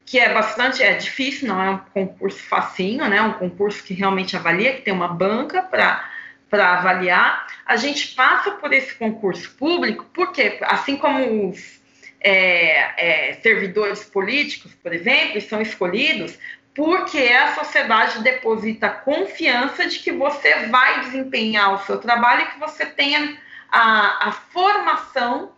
[0.06, 3.22] que é bastante é difícil, não é um concurso facinho, né?
[3.22, 6.12] Um concurso que realmente avalia, que tem uma banca para
[6.48, 7.48] para avaliar.
[7.66, 11.82] A gente passa por esse concurso público, porque, assim como os
[12.22, 16.38] é, é, servidores políticos, por exemplo, são escolhidos
[16.76, 22.60] porque a sociedade deposita confiança de que você vai desempenhar o seu trabalho e que
[22.60, 23.38] você tenha
[23.72, 25.54] a, a formação,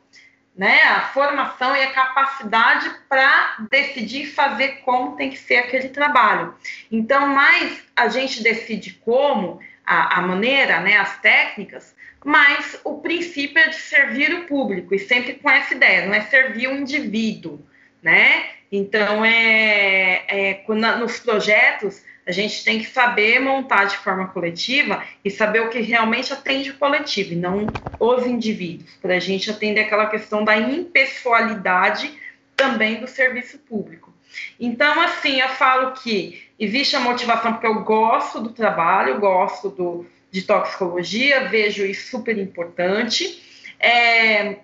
[0.58, 6.56] né, a formação e a capacidade para decidir fazer como tem que ser aquele trabalho.
[6.92, 13.60] Então, mais a gente decide como, a, a maneira, né, as técnicas, mas o princípio
[13.60, 17.64] é de servir o público, e sempre com essa ideia, não é servir o indivíduo,
[18.02, 18.48] né?
[18.72, 25.32] Então, é, é nos projetos, a gente tem que saber montar de forma coletiva e
[25.32, 29.82] saber o que realmente atende o coletivo, e não os indivíduos, para a gente atender
[29.82, 32.12] aquela questão da impessoalidade
[32.56, 34.14] também do serviço público.
[34.60, 40.06] Então, assim, eu falo que existe a motivação porque eu gosto do trabalho, gosto do,
[40.30, 43.42] de toxicologia, vejo isso super importante.
[43.80, 44.58] É,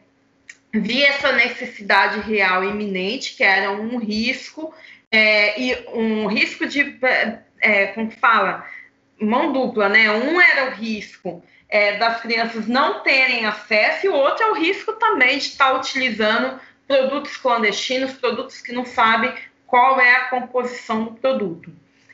[0.74, 4.74] vi essa necessidade real iminente, que era um risco,
[5.12, 7.00] é, e um risco de,
[7.64, 8.68] é, como fala,
[9.20, 10.12] mão dupla, né?
[10.12, 14.54] Um era o risco é, das crianças não terem acesso, e o outro é o
[14.54, 19.34] risco também de estar utilizando produtos clandestinos, produtos que não sabem
[19.66, 21.72] qual é a composição do produto.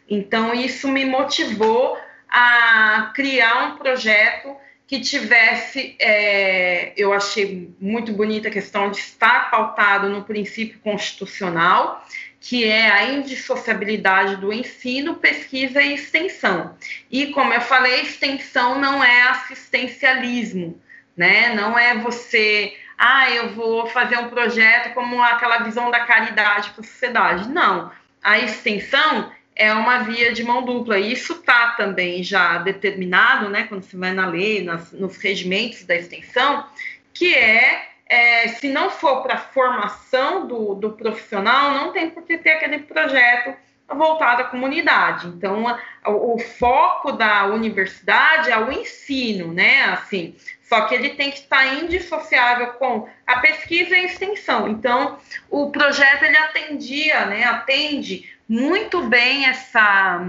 [0.07, 1.97] Então, isso me motivou
[2.29, 4.55] a criar um projeto
[4.87, 12.03] que tivesse, é, eu achei muito bonita a questão de estar pautado no princípio constitucional,
[12.39, 16.75] que é a indissociabilidade do ensino, pesquisa e extensão.
[17.11, 20.79] E, como eu falei, extensão não é assistencialismo,
[21.17, 21.53] né?
[21.53, 26.81] Não é você ah, eu vou fazer um projeto como aquela visão da caridade para
[26.81, 27.47] a sociedade.
[27.47, 27.89] Não,
[28.21, 30.99] a extensão é uma via de mão dupla.
[30.99, 35.95] Isso está também já determinado, né, quando se vai na lei, nas, nos regimentos da
[35.95, 36.65] extensão,
[37.13, 42.23] que é, é se não for para a formação do, do profissional, não tem por
[42.23, 43.55] que ter aquele projeto
[43.87, 45.27] voltado à comunidade.
[45.27, 45.79] Então, a,
[46.09, 49.83] o, o foco da universidade é o ensino, né?
[49.85, 54.67] Assim, só que ele tem que estar indissociável com a pesquisa e a extensão.
[54.67, 55.17] Então,
[55.49, 60.27] o projeto ele atendia, né, atende muito bem essa,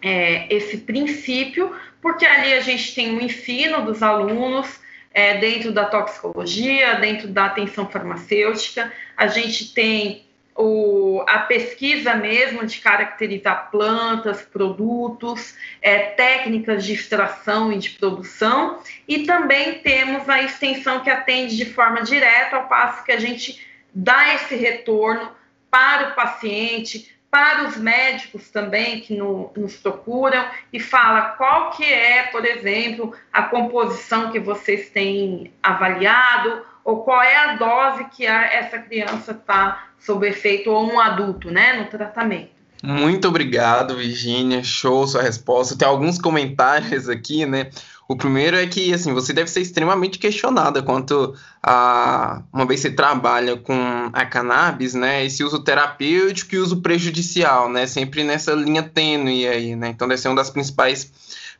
[0.00, 4.80] é, esse princípio, porque ali a gente tem o ensino dos alunos
[5.16, 12.66] é, dentro da toxicologia, dentro da atenção farmacêutica, a gente tem o, a pesquisa mesmo
[12.66, 20.42] de caracterizar plantas, produtos, é, técnicas de extração e de produção, e também temos a
[20.42, 25.30] extensão que atende de forma direta, ao passo que a gente dá esse retorno
[25.70, 31.84] para o paciente, para os médicos também que no, nos procuram e fala qual que
[31.84, 38.26] é, por exemplo, a composição que vocês têm avaliado ou qual é a dose que
[38.26, 42.56] a, essa criança está sob efeito ou um adulto, né, no tratamento.
[42.82, 44.62] Muito obrigado, Virginia.
[44.62, 45.76] Show sua resposta.
[45.76, 47.70] Tem alguns comentários aqui, né?
[48.08, 52.42] O primeiro é que, assim, você deve ser extremamente questionada quanto a...
[52.52, 55.24] Uma vez você trabalha com a cannabis, né?
[55.24, 57.86] Esse uso terapêutico e uso prejudicial, né?
[57.86, 59.88] Sempre nessa linha tênue aí, né?
[59.88, 61.10] Então, deve ser uma das principais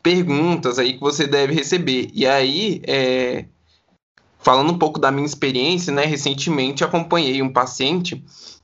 [0.03, 2.11] perguntas aí que você deve receber.
[2.15, 3.47] E aí, é...
[4.39, 6.05] Falando um pouco da minha experiência, né?
[6.05, 8.23] Recentemente acompanhei um paciente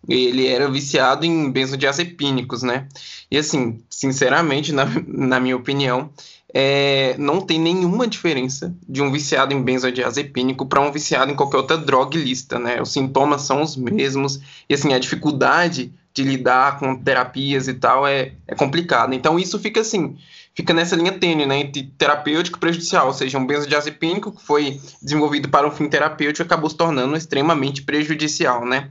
[0.08, 2.88] ele era viciado em benzodiazepínicos, né?
[3.30, 6.10] E assim, sinceramente, na, na minha opinião,
[6.54, 11.56] é, não tem nenhuma diferença de um viciado em benzodiazepínico para um viciado em qualquer
[11.56, 12.80] outra droga lista, né?
[12.80, 18.06] Os sintomas são os mesmos e assim a dificuldade de lidar com terapias e tal
[18.06, 19.14] é, é complicada.
[19.14, 20.16] Então isso fica assim,
[20.54, 24.78] fica nessa linha tênue, né, entre terapêutico e prejudicial, ou seja, um benzodiazepínico que foi
[25.00, 28.90] desenvolvido para um fim terapêutico acabou se tornando extremamente prejudicial, né?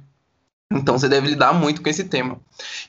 [0.74, 2.39] Então você deve lidar muito com esse tema.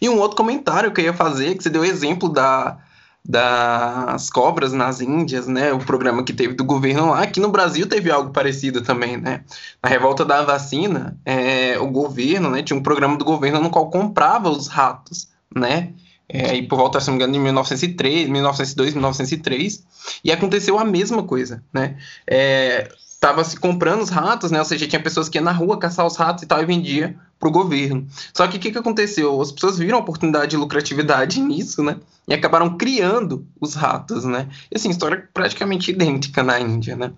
[0.00, 2.78] E um outro comentário que eu ia fazer, que você deu exemplo da
[3.24, 5.72] das cobras nas Índias, né?
[5.72, 7.22] O programa que teve do governo lá.
[7.22, 9.44] Aqui no Brasil teve algo parecido também, né?
[9.82, 12.62] Na revolta da vacina, é, o governo, né?
[12.62, 15.92] Tinha um programa do governo no qual comprava os ratos, né?
[16.28, 19.84] É, e por volta, se não me engano, de 1903, 1902, 1903,
[20.24, 21.98] e aconteceu a mesma coisa, né?
[22.26, 22.90] É,
[23.22, 24.58] tava se comprando os ratos, né?
[24.58, 27.16] Ou seja, tinha pessoas que iam na rua caçar os ratos e tal e vendia
[27.38, 28.04] para o governo.
[28.34, 29.40] Só que o que, que aconteceu?
[29.40, 31.98] As pessoas viram a oportunidade de lucratividade nisso, né?
[32.26, 34.48] E acabaram criando os ratos, né?
[34.72, 37.12] E assim, história praticamente idêntica na Índia, né?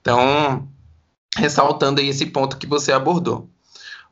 [0.00, 0.68] Então,
[1.36, 3.48] ressaltando aí esse ponto que você abordou.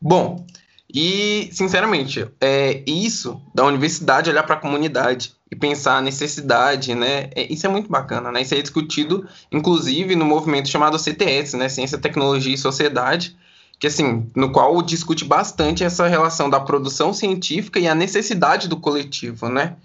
[0.00, 0.46] Bom,
[0.94, 7.30] e, sinceramente, é isso da universidade olhar para a comunidade e pensar a necessidade, né?
[7.34, 8.42] É, isso é muito bacana, né?
[8.42, 11.70] Isso é discutido, inclusive, no movimento chamado CTS, né?
[11.70, 13.34] Ciência, Tecnologia e Sociedade,
[13.78, 18.76] que, assim, no qual discute bastante essa relação da produção científica e a necessidade do
[18.76, 19.76] coletivo, né?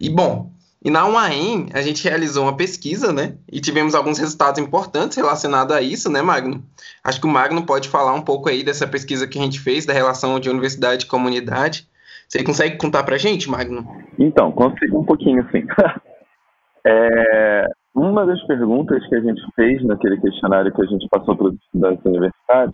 [0.00, 0.50] E, bom,
[0.82, 3.36] e na UAM, a gente realizou uma pesquisa, né?
[3.52, 6.64] E tivemos alguns resultados importantes relacionados a isso, né, Magno?
[7.04, 9.84] Acho que o Magno pode falar um pouco aí dessa pesquisa que a gente fez,
[9.84, 11.86] da relação de universidade e comunidade.
[12.26, 13.86] Você consegue contar pra gente, Magno?
[14.18, 15.66] Então, consigo um pouquinho, sim.
[16.86, 21.48] é, uma das perguntas que a gente fez naquele questionário que a gente passou para
[21.48, 22.72] os estudantes da universidade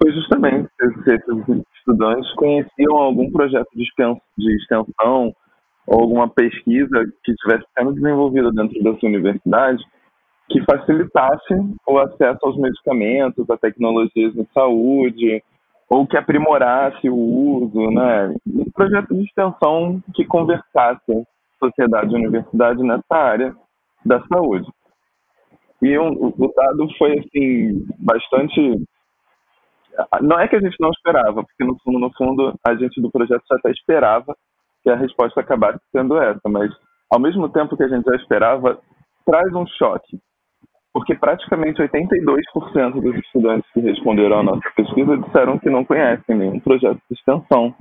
[0.00, 5.34] foi justamente se esses estudantes conheciam algum projeto de extensão
[5.86, 9.82] ou alguma pesquisa que estivesse sendo desenvolvida dentro da sua universidade
[10.48, 11.54] que facilitasse
[11.86, 15.42] o acesso aos medicamentos, a tecnologias de saúde,
[15.88, 18.34] ou que aprimorasse o uso, né?
[18.46, 21.26] Um projeto de extensão que conversasse
[21.58, 23.54] sociedade e universidade nessa área
[24.04, 24.66] da saúde.
[25.80, 28.82] E um, o dado foi, assim, bastante...
[30.22, 33.10] Não é que a gente não esperava, porque no fundo, no fundo, a gente do
[33.10, 34.34] projeto já até esperava
[34.82, 36.70] que a resposta acabasse sendo essa, mas
[37.10, 38.78] ao mesmo tempo que a gente já esperava,
[39.24, 40.18] traz um choque,
[40.92, 46.60] porque praticamente 82% dos estudantes que responderam à nossa pesquisa disseram que não conhecem nenhum
[46.60, 47.74] projeto de extensão.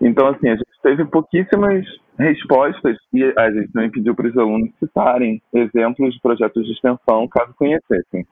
[0.00, 1.84] Então, assim, a gente teve pouquíssimas
[2.18, 7.28] respostas e a gente também pediu para os alunos citarem exemplos de projetos de extensão,
[7.28, 8.26] caso conhecessem.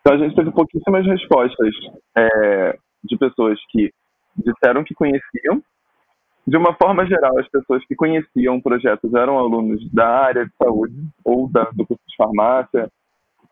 [0.00, 1.74] Então, a gente teve pouquíssimas respostas
[2.16, 3.90] é, de pessoas que
[4.36, 5.62] disseram que conheciam
[6.46, 10.94] de uma forma geral, as pessoas que conheciam projetos eram alunos da área de saúde,
[11.24, 12.90] ou da, do curso de farmácia,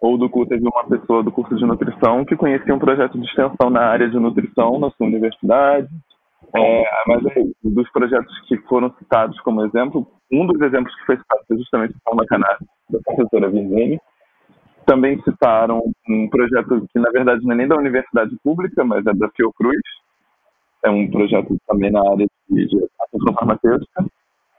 [0.01, 3.27] ou do curso de uma pessoa do curso de nutrição que conhecia um projeto de
[3.27, 5.89] extensão na área de nutrição na sua universidade.
[6.57, 11.17] É, mas é dos projetos que foram citados como exemplo, um dos exemplos que foi
[11.17, 14.01] citado foi justamente o Palma Cannabis, da professora Virginia.
[14.85, 19.13] Também citaram um projeto que, na verdade, não é nem da universidade pública, mas é
[19.13, 19.81] da Fiocruz,
[20.83, 24.05] é um projeto também na área de, atenção farmacêutica,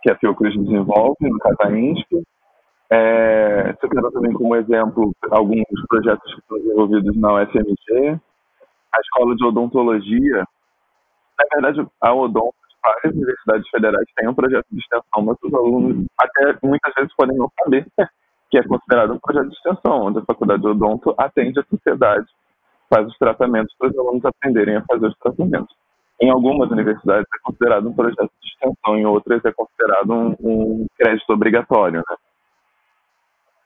[0.02, 2.24] que a Fiocruz desenvolve, no INSP.
[2.90, 8.20] É, você quero também como exemplo alguns projetos que são desenvolvidos na UFMG,
[8.94, 10.46] a Escola de Odontologia.
[11.40, 16.06] Na verdade, a Odonto, várias universidades federais têm um projeto de extensão, mas os alunos
[16.20, 17.86] até muitas vezes podem não saber
[18.50, 22.28] que é considerado um projeto de extensão, onde a Faculdade de Odonto atende a sociedade,
[22.94, 25.74] faz os tratamentos para os alunos aprenderem a fazer os tratamentos.
[26.22, 30.86] Em algumas universidades é considerado um projeto de extensão, em outras é considerado um, um
[30.96, 32.04] crédito obrigatório.
[32.08, 32.16] Né?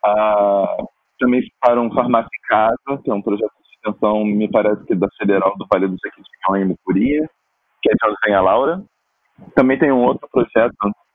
[0.05, 0.77] Ah,
[1.19, 5.07] também citaram Farmácia em Casa, que é um projeto de extensão, me parece que da
[5.17, 7.29] Federal do Vale do Jequitinhonha em Mucuria,
[7.81, 8.81] que é de onde vem a Laura.
[9.53, 10.73] Também tem um outro projeto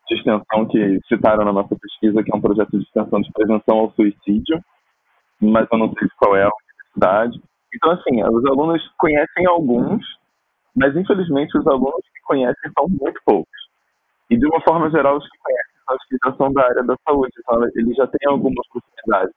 [0.09, 3.79] de extensão que citaram na nossa pesquisa, que é um projeto de extensão de prevenção
[3.79, 4.61] ao suicídio,
[5.41, 7.41] mas eu não sei qual é a universidade.
[7.75, 10.05] Então, assim, os alunos conhecem alguns,
[10.77, 13.61] mas infelizmente os alunos que conhecem são muito poucos.
[14.31, 16.83] E de uma forma geral, os que conhecem são os que já são da área
[16.85, 19.33] da saúde, então eles já têm alguma proximidade.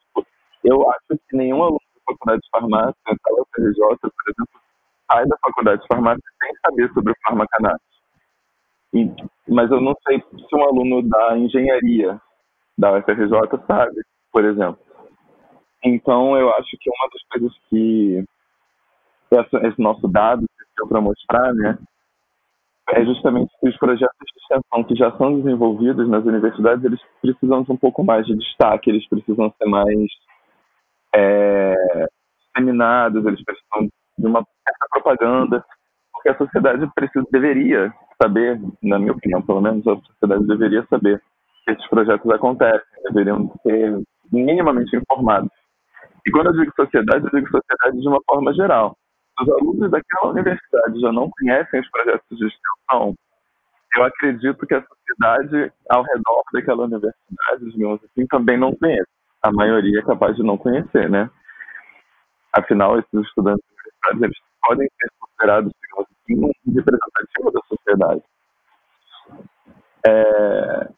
[0.63, 4.61] Eu acho que nenhum aluno da faculdade de farmácia, da UFRJ, por exemplo,
[5.11, 7.83] sai da faculdade de farmácia sem saber sobre o farmacanate.
[8.93, 9.11] E,
[9.47, 12.21] mas eu não sei se um aluno da engenharia
[12.77, 13.31] da UFRJ
[13.67, 14.79] sabe, por exemplo.
[15.83, 18.23] Então, eu acho que uma das coisas que
[19.67, 20.45] esse nosso dado
[20.77, 21.77] deu para mostrar, né,
[22.89, 27.63] é justamente que os projetos de extensão que já são desenvolvidos nas universidades, eles precisam
[27.63, 30.09] de um pouco mais de destaque, eles precisam ser mais
[31.15, 31.75] é,
[32.39, 35.65] disseminados, eles precisam de uma certa propaganda,
[36.11, 41.21] porque a sociedade precisa, deveria saber, na minha opinião, pelo menos a sociedade deveria saber
[41.65, 44.01] que esses projetos acontecem, deveriam ser
[44.31, 45.49] minimamente informados.
[46.25, 48.95] E quando eu digo sociedade, eu digo sociedade de uma forma geral.
[49.41, 53.15] Os alunos daquela universidade já não conhecem os projetos de extensão,
[53.95, 59.09] eu acredito que a sociedade ao redor daquela universidade, digamos assim, também não conhece.
[59.41, 61.29] A maioria é capaz de não conhecer, né?
[62.51, 68.23] Afinal, esses estudantes universitários, eles podem ser considerados, digamos assim, um representativo da sociedade.
[70.05, 70.89] É,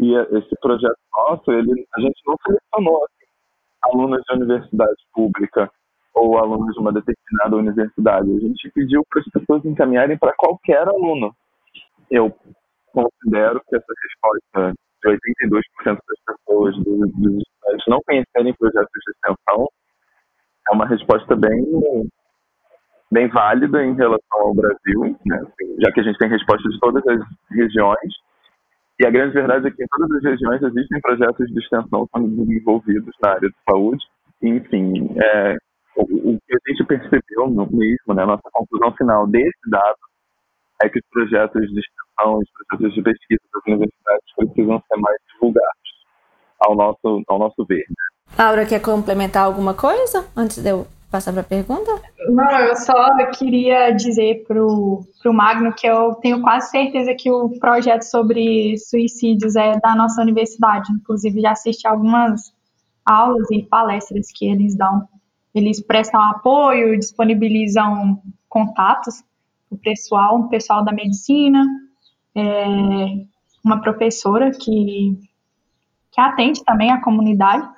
[0.00, 3.26] e esse projeto nosso, ele, a gente não selecionou assim,
[3.82, 5.70] alunos de universidade pública
[6.14, 8.30] ou alunos de uma determinada universidade.
[8.30, 11.34] A gente pediu para as pessoas encaminharem para qualquer aluno.
[12.10, 12.32] Eu
[12.92, 19.68] considero que essa resposta de 82% das pessoas, dos, estudantes, não conhecerem projetos de extensão,
[20.70, 22.08] é uma resposta bem
[23.10, 25.36] bem válida em relação ao Brasil, né?
[25.36, 28.12] assim, já que a gente tem respostas de todas as regiões.
[28.98, 32.44] E a grande verdade é que em todas as regiões existem projetos de extensão sendo
[32.44, 34.04] desenvolvidos na área de saúde.
[34.42, 35.56] enfim, é,
[35.96, 39.98] o, o, que a gente percebeu mesmo, né, nossa conclusão final desse dado,
[40.82, 45.16] é que os projetos de extensão, os projetos de pesquisa das universidades precisam ser mais
[45.32, 46.06] divulgados,
[46.60, 47.84] ao nosso, ao nosso ver.
[48.38, 51.92] Laura, quer complementar alguma coisa antes de eu passar para a pergunta?
[52.28, 57.50] Não, eu só queria dizer para o Magno que eu tenho quase certeza que o
[57.60, 60.92] projeto sobre suicídios é da nossa universidade.
[60.92, 62.52] Inclusive, já assisti algumas
[63.06, 65.08] aulas e palestras que eles dão.
[65.54, 69.22] Eles prestam apoio, disponibilizam contatos
[69.68, 71.64] para o pessoal, o pessoal da medicina,
[72.34, 73.24] é,
[73.64, 75.18] uma professora que,
[76.10, 77.68] que atende também a comunidade.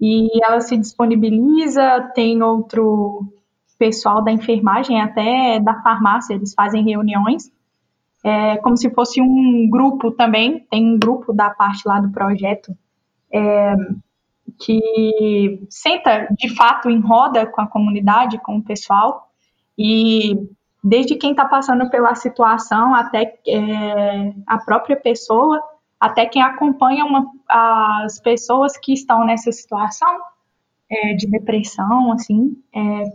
[0.00, 3.30] E ela se disponibiliza, tem outro
[3.78, 7.50] pessoal da enfermagem, até da farmácia, eles fazem reuniões,
[8.22, 12.76] é, como se fosse um grupo também, tem um grupo da parte lá do projeto,
[13.32, 13.74] é,
[14.60, 19.30] que senta de fato em roda com a comunidade, com o pessoal,
[19.78, 20.36] e
[20.84, 25.62] desde quem está passando pela situação até é, a própria pessoa
[26.00, 30.08] até quem acompanha uma, as pessoas que estão nessa situação
[30.88, 33.12] é, de depressão, assim, é,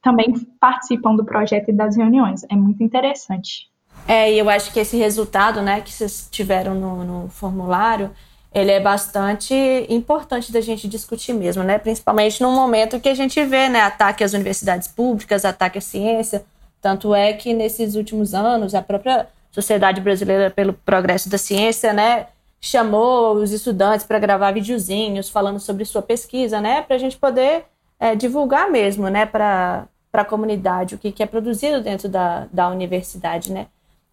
[0.00, 2.44] também participam do projeto e das reuniões.
[2.48, 3.68] É muito interessante.
[4.06, 8.12] É, e eu acho que esse resultado, né, que vocês tiveram no, no formulário,
[8.52, 9.54] ele é bastante
[9.88, 11.78] importante da gente discutir mesmo, né?
[11.78, 16.44] Principalmente num momento que a gente vê, né, ataque às universidades públicas, ataque à ciência.
[16.80, 22.26] Tanto é que nesses últimos anos a própria Sociedade Brasileira pelo Progresso da Ciência, né,
[22.60, 27.64] chamou os estudantes para gravar videozinhos falando sobre sua pesquisa, né, para a gente poder
[28.00, 32.68] é, divulgar mesmo, né, para a comunidade o que, que é produzido dentro da, da
[32.68, 33.66] universidade, né.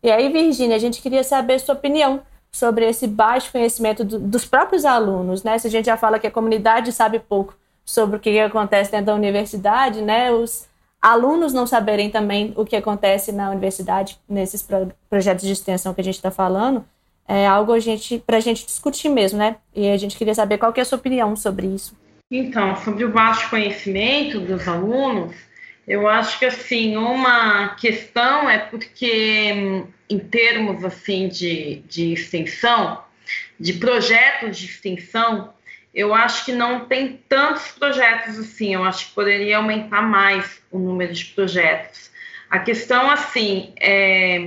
[0.04, 2.22] E aí, Virginia, a gente queria saber sua opinião
[2.56, 5.58] sobre esse baixo conhecimento do, dos próprios alunos, né?
[5.58, 7.54] Se a gente já fala que a comunidade sabe pouco
[7.84, 10.32] sobre o que acontece dentro da universidade, né?
[10.32, 10.66] Os
[11.02, 16.00] alunos não saberem também o que acontece na universidade, nesses pro projetos de extensão que
[16.00, 16.86] a gente está falando,
[17.28, 19.58] é algo a gente, para a gente discutir mesmo, né?
[19.76, 21.94] E a gente queria saber qual que é a sua opinião sobre isso.
[22.32, 25.36] Então, sobre o baixo conhecimento dos alunos,
[25.88, 33.04] eu acho que assim uma questão é porque em termos assim de, de extensão,
[33.60, 35.54] de projetos de extensão,
[35.96, 38.74] eu acho que não tem tantos projetos assim.
[38.74, 42.12] Eu acho que poderia aumentar mais o número de projetos.
[42.50, 44.40] A questão, assim, é...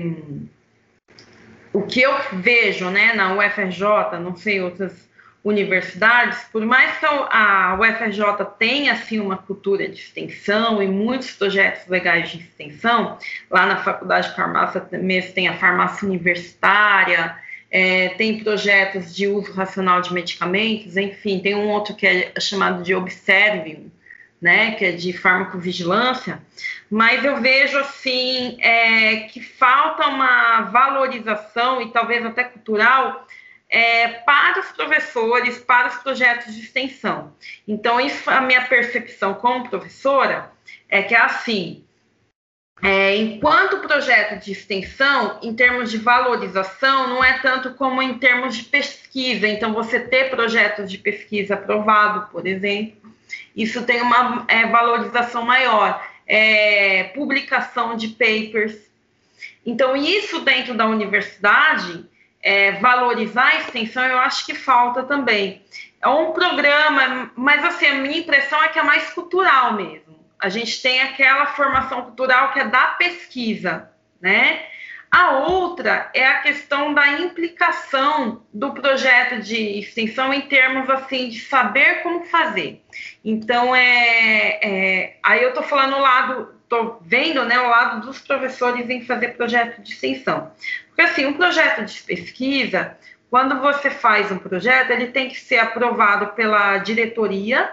[1.73, 5.08] o que eu vejo né, na UFRJ, não sei outras
[5.49, 11.89] universidades, por mais que a UFRJ tenha assim uma cultura de extensão e muitos projetos
[11.89, 13.19] legais de extensão,
[13.51, 17.35] lá na Faculdade de Farmácia mesmo tem a farmácia universitária,
[17.71, 22.83] é, tem projetos de uso racional de medicamentos, enfim, tem um outro que é chamado
[22.83, 23.91] de Observium,
[24.41, 26.41] né, que é de farmacovigilância,
[26.91, 33.27] mas eu vejo assim é, que falta uma valorização e talvez até cultural
[33.69, 37.33] é, para os professores, para os projetos de extensão.
[37.67, 40.51] Então, isso, a minha percepção como professora
[40.89, 41.85] é que é assim,
[42.83, 48.57] é, enquanto projeto de extensão, em termos de valorização, não é tanto como em termos
[48.57, 49.49] de pesquisa.
[49.49, 53.13] Então, você ter projetos de pesquisa aprovado, por exemplo,
[53.55, 56.07] isso tem uma é, valorização maior.
[56.31, 58.77] É, publicação de papers.
[59.65, 62.05] Então, isso dentro da universidade,
[62.49, 65.63] é, valorizar a extensão, eu acho que falta também.
[66.01, 70.19] É um programa, mas assim, a minha impressão é que é mais cultural mesmo.
[70.41, 74.63] A gente tem aquela formação cultural que é da pesquisa, né?
[75.11, 81.41] A outra é a questão da implicação do projeto de extensão em termos assim de
[81.41, 82.83] saber como fazer.
[83.23, 88.21] Então é, é aí eu estou falando o lado, estou vendo né, o lado dos
[88.21, 90.51] professores em fazer projeto de extensão.
[90.99, 92.99] Porque assim, um projeto de pesquisa,
[93.31, 97.73] quando você faz um projeto, ele tem que ser aprovado pela diretoria,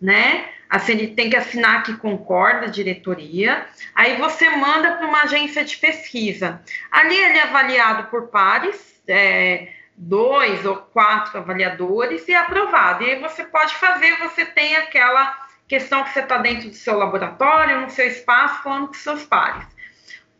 [0.00, 0.48] né?
[0.70, 3.66] Assim, ele tem que assinar que concorda a diretoria.
[3.94, 6.62] Aí você manda para uma agência de pesquisa.
[6.90, 13.04] Ali ele é avaliado por pares, é, dois ou quatro avaliadores e é aprovado.
[13.04, 16.96] E aí você pode fazer, você tem aquela questão que você está dentro do seu
[16.96, 19.66] laboratório, no seu espaço, falando com seus pares.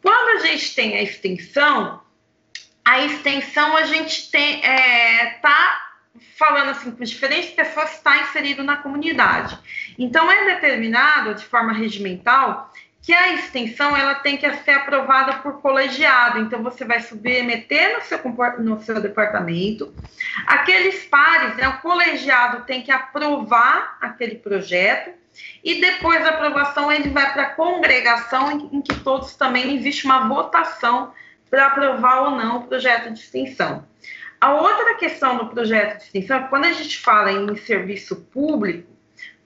[0.01, 2.01] Quando a gente tem a extensão,
[2.85, 5.83] a extensão a gente tem é, tá
[6.37, 9.59] falando assim com diferentes pessoas está inserido na comunidade.
[9.99, 12.71] Então é determinado de forma regimental
[13.01, 16.39] que a extensão ela tem que ser aprovada por colegiado.
[16.39, 18.19] Então você vai submeter no seu,
[18.61, 19.93] no seu departamento
[20.47, 25.11] aqueles pares, né, o colegiado tem que aprovar aquele projeto
[25.65, 30.05] e depois da aprovação ele vai para a congregação em, em que todos também existe
[30.05, 31.13] uma votação
[31.53, 33.87] para aprovar ou não o projeto de extensão.
[34.41, 38.91] A outra questão do projeto de extensão é quando a gente fala em serviço público,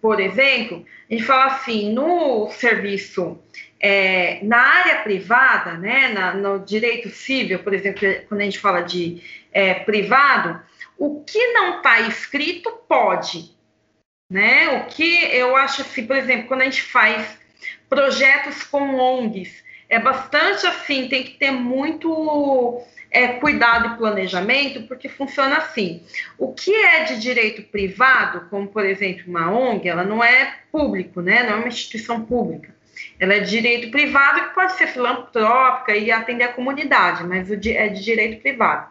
[0.00, 3.36] por exemplo, a gente fala assim, no serviço,
[3.80, 8.82] é, na área privada, né, na, no direito civil, por exemplo, quando a gente fala
[8.82, 9.20] de
[9.52, 10.62] é, privado,
[10.96, 13.50] o que não está escrito pode,
[14.30, 14.68] né?
[14.78, 17.36] O que eu acho assim, por exemplo, quando a gente faz
[17.88, 25.08] projetos com ONGs, é bastante assim, tem que ter muito é, cuidado e planejamento, porque
[25.08, 26.02] funciona assim.
[26.38, 31.20] O que é de direito privado, como por exemplo uma ONG, ela não é público,
[31.20, 31.44] né?
[31.44, 32.74] Não é uma instituição pública.
[33.18, 37.88] Ela é de direito privado que pode ser filantrópica e atender a comunidade, mas é
[37.88, 38.88] de direito privado.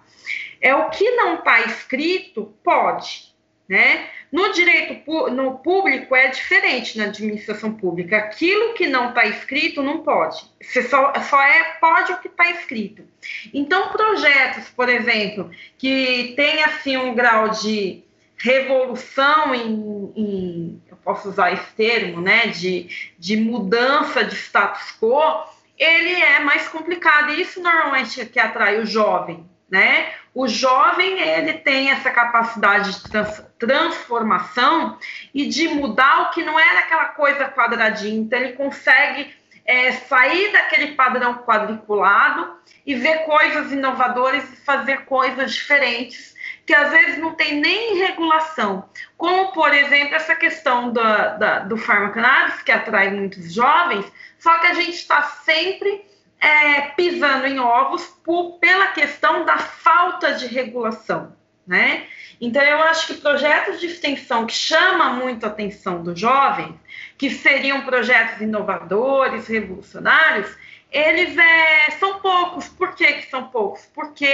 [0.62, 3.34] É o que não está escrito, pode,
[3.68, 4.08] né?
[4.36, 8.18] No direito no público é diferente na administração pública.
[8.18, 10.44] Aquilo que não está escrito não pode.
[10.62, 13.08] Você só, só é pode o que está escrito.
[13.54, 18.04] Então, projetos, por exemplo, que tem assim um grau de
[18.38, 25.46] revolução em, em, eu posso usar esse termo, né, de, de mudança de status quo,
[25.78, 27.32] ele é mais complicado.
[27.32, 30.12] E isso normalmente é que atrai o jovem, né?
[30.36, 35.00] O jovem ele tem essa capacidade de trans, transformação
[35.34, 38.20] e de mudar o que não era aquela coisa quadradinha.
[38.20, 39.34] Então ele consegue
[39.66, 42.54] é, sair daquele padrão quadriculado
[42.86, 48.90] e ver coisas inovadoras e fazer coisas diferentes que às vezes não tem nem regulação,
[49.18, 54.68] como por exemplo essa questão da, da, do farmacannabis que atrai muitos jovens, só que
[54.68, 56.04] a gente está sempre
[56.46, 61.36] é, pisando em ovos por, pela questão da falta de regulação,
[61.66, 62.06] né?
[62.40, 66.80] Então eu acho que projetos de extensão que chamam muito a atenção do jovem,
[67.18, 70.56] que seriam projetos inovadores, revolucionários,
[70.92, 72.68] eles é, são poucos.
[72.68, 73.90] Por que, que são poucos?
[73.96, 74.32] Porque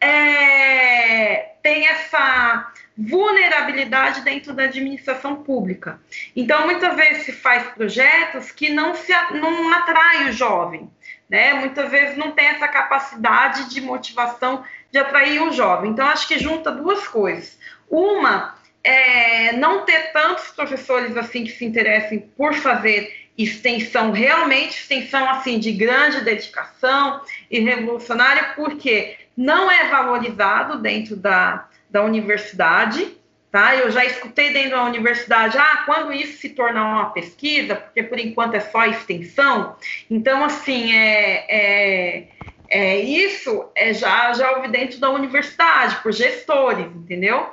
[0.00, 6.00] é, tem essa vulnerabilidade dentro da administração pública.
[6.34, 10.90] Então, muitas vezes se faz projetos que não, se, não atrai o jovem,
[11.28, 11.54] né?
[11.54, 15.90] Muitas vezes não tem essa capacidade de motivação de atrair o jovem.
[15.90, 17.58] Então, acho que junta duas coisas.
[17.90, 25.28] Uma é não ter tantos professores assim que se interessem por fazer extensão, realmente extensão
[25.28, 27.20] assim de grande dedicação
[27.50, 33.16] e revolucionária, porque não é valorizado dentro da, da universidade,
[33.56, 33.74] tá?
[33.74, 38.18] Eu já escutei dentro da universidade, ah, quando isso se tornar uma pesquisa, porque por
[38.18, 39.76] enquanto é só extensão.
[40.10, 42.28] Então, assim, é, é,
[42.68, 47.48] é isso é já já ouvi dentro da universidade por gestores, entendeu?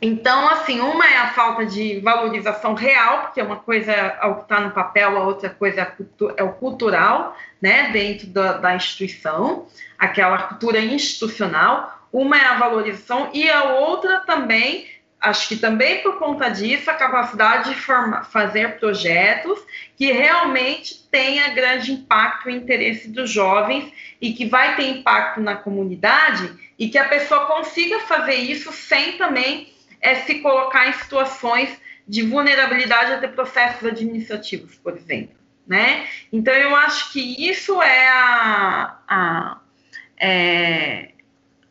[0.00, 4.42] Então, assim, uma é a falta de valorização real, porque uma coisa é o que
[4.42, 5.92] está no papel, a outra coisa é,
[6.38, 9.66] é o cultural, né, dentro da, da, instituição,
[9.98, 11.94] aquela cultura institucional.
[12.12, 14.86] Uma é a valorização e a outra também,
[15.24, 19.58] acho que também por conta disso, a capacidade de formar, fazer projetos
[19.96, 25.56] que realmente tenha grande impacto e interesse dos jovens e que vai ter impacto na
[25.56, 31.70] comunidade e que a pessoa consiga fazer isso sem também é se colocar em situações
[32.06, 35.34] de vulnerabilidade até processos administrativos, por exemplo.
[35.66, 36.06] Né?
[36.30, 38.98] Então, eu acho que isso é a.
[39.08, 39.60] a
[40.18, 41.12] é,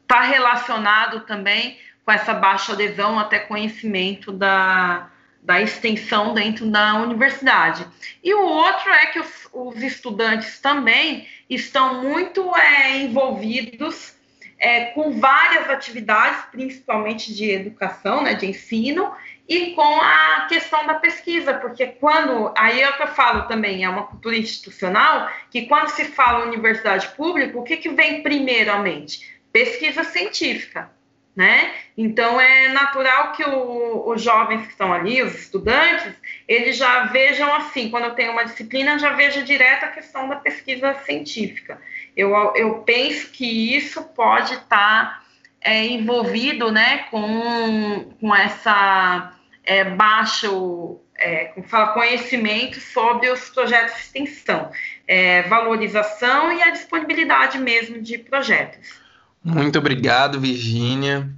[0.08, 5.10] tá relacionado também com essa baixa adesão até conhecimento da,
[5.42, 7.86] da extensão dentro da universidade.
[8.24, 14.16] E o outro é que os, os estudantes também estão muito é, envolvidos
[14.58, 19.12] é, com várias atividades, principalmente de educação, né, de ensino,
[19.48, 23.84] e com a questão da pesquisa, porque quando, aí é o que eu falo também,
[23.84, 29.38] é uma cultura institucional, que quando se fala universidade pública, o que, que vem primeiramente?
[29.52, 30.90] Pesquisa científica,
[31.36, 31.74] né?
[31.98, 36.14] Então é natural que o, os jovens que estão ali, os estudantes,
[36.48, 40.36] eles já vejam assim, quando eu tenho uma disciplina, já vejo direto a questão da
[40.36, 41.82] pesquisa científica.
[42.16, 45.24] Eu, eu penso que isso pode estar tá,
[45.62, 53.96] é, envolvido né, com, com essa é, baixo é, como fala, conhecimento sobre os projetos
[53.96, 54.72] de extensão,
[55.08, 59.03] é, valorização e a disponibilidade mesmo de projetos.
[59.44, 61.30] Muito obrigado, Virgínia.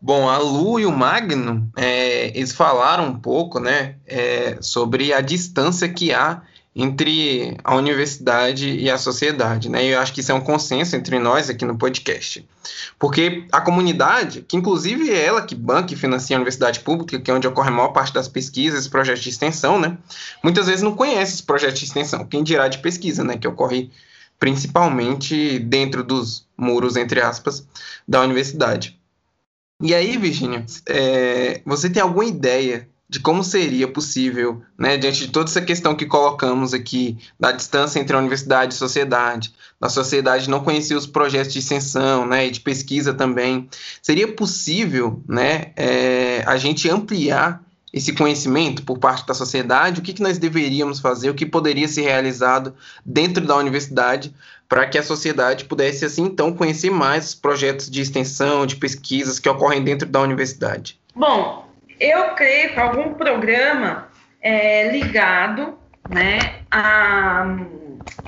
[0.00, 5.20] Bom, a Lu e o Magno, é, eles falaram um pouco, né, é, sobre a
[5.20, 6.42] distância que há
[6.80, 9.84] entre a universidade e a sociedade, né?
[9.84, 12.46] E eu acho que isso é um consenso entre nós aqui no podcast.
[12.96, 17.30] Porque a comunidade, que inclusive é ela que banca e financia a universidade pública, que
[17.32, 19.98] é onde ocorre a maior parte das pesquisas projetos de extensão, né?
[20.40, 23.36] Muitas vezes não conhece os projetos de extensão, quem dirá de pesquisa, né?
[23.36, 23.90] Que ocorre
[24.38, 27.66] principalmente dentro dos muros, entre aspas,
[28.06, 28.98] da universidade.
[29.80, 35.32] E aí, Virginia, é, você tem alguma ideia de como seria possível, né, diante de
[35.32, 39.88] toda essa questão que colocamos aqui, da distância entre a universidade e a sociedade, da
[39.88, 43.66] sociedade não conhecer os projetos de extensão, né, e de pesquisa também,
[44.02, 47.64] seria possível, né, é, a gente ampliar
[47.98, 51.86] esse conhecimento por parte da sociedade, o que, que nós deveríamos fazer, o que poderia
[51.86, 52.74] ser realizado
[53.04, 54.34] dentro da universidade
[54.68, 59.38] para que a sociedade pudesse, assim, então, conhecer mais os projetos de extensão, de pesquisas
[59.38, 60.98] que ocorrem dentro da universidade?
[61.14, 61.68] Bom,
[61.98, 64.08] eu creio que algum programa
[64.40, 65.78] é, ligado
[66.08, 66.38] né,
[66.70, 67.46] a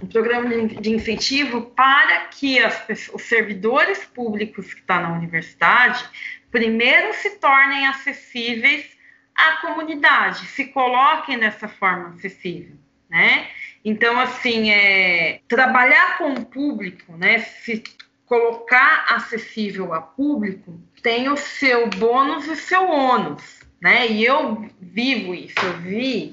[0.02, 6.04] um programa de incentivo para que as, os servidores públicos que estão na universidade
[6.50, 8.99] primeiro se tornem acessíveis
[9.48, 12.76] à comunidade, se coloquem dessa forma acessível,
[13.08, 13.48] né?
[13.84, 17.82] Então, assim, é, trabalhar com o público, né, se
[18.26, 24.08] colocar acessível a público, tem o seu bônus e seu ônus né?
[24.08, 26.32] E eu vivo isso, eu vi.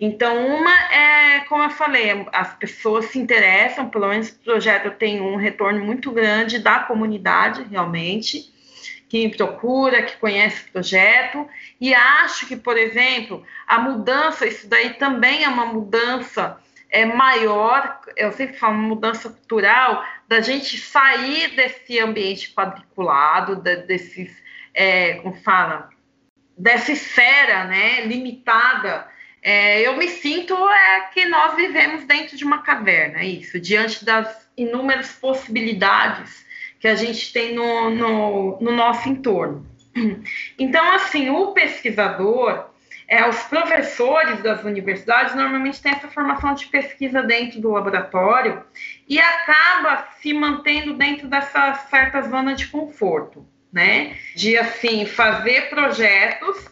[0.00, 5.20] Então, uma é, como eu falei, as pessoas se interessam, pelo menos o projeto tem
[5.20, 8.52] um retorno muito grande da comunidade, realmente,
[9.14, 11.48] que procura, que conhece o projeto,
[11.80, 16.58] e acho que, por exemplo, a mudança, isso daí também é uma mudança
[16.90, 23.76] é maior, eu sempre falo, uma mudança cultural, da gente sair desse ambiente quadriculado, de,
[23.82, 24.36] desses,
[24.74, 25.90] é, como fala,
[26.58, 29.06] dessa esfera né, limitada,
[29.40, 34.04] é, eu me sinto é que nós vivemos dentro de uma caverna, é isso, diante
[34.04, 36.43] das inúmeras possibilidades
[36.84, 39.66] que a gente tem no, no, no nosso entorno.
[40.58, 42.66] Então, assim, o pesquisador,
[43.08, 48.62] é, os professores das universidades normalmente têm essa formação de pesquisa dentro do laboratório
[49.08, 54.18] e acaba se mantendo dentro dessa certa zona de conforto né?
[54.36, 56.68] De assim fazer projetos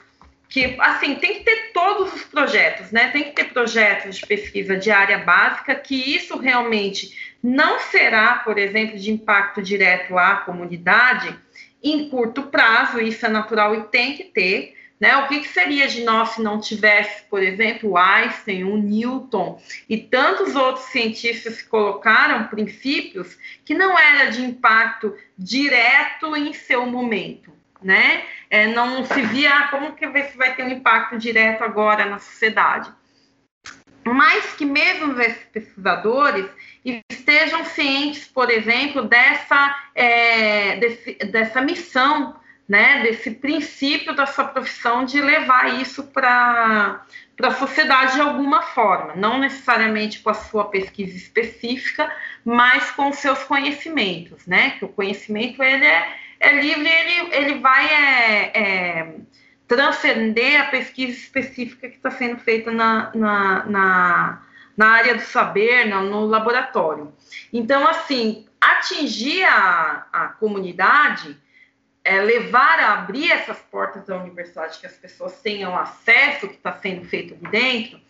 [0.46, 3.08] que assim tem que ter todos os projetos, né?
[3.08, 8.57] Tem que ter projetos de pesquisa de área básica que isso realmente não será, por
[8.57, 11.36] exemplo, de impacto direto à comunidade
[11.82, 15.16] em curto prazo, isso é natural e tem que ter, Né?
[15.16, 19.61] O que, que seria de nós se não tivesse, por exemplo, o Einstein, o Newton
[19.88, 26.86] e tantos outros cientistas que colocaram princípios que não era de impacto direto em seu
[26.86, 28.22] momento, né?
[28.49, 32.88] É, não se via ah, como que vai ter um impacto direto agora na sociedade.
[34.05, 36.49] Mas que mesmo esses pesquisadores
[37.09, 42.35] estejam cientes, por exemplo, dessa, é, desse, dessa missão
[42.68, 47.05] né, desse princípio da sua profissão de levar isso para
[47.43, 52.11] a sociedade de alguma forma, não necessariamente com a sua pesquisa específica,
[52.45, 54.70] mas com os seus conhecimentos, né?
[54.78, 59.14] Que o conhecimento ele é, é livre, ele, ele vai é, é,
[59.68, 64.43] transcender a pesquisa específica que está sendo feita na, na, na,
[64.77, 67.12] na, área do saber, no, no laboratório.
[67.53, 71.37] Então, assim, atingir a, a comunidade
[72.05, 76.57] é, levar a abrir essas portas da universidade, que as pessoas tenham acesso ao que
[76.57, 78.01] está sendo feito ali dentro,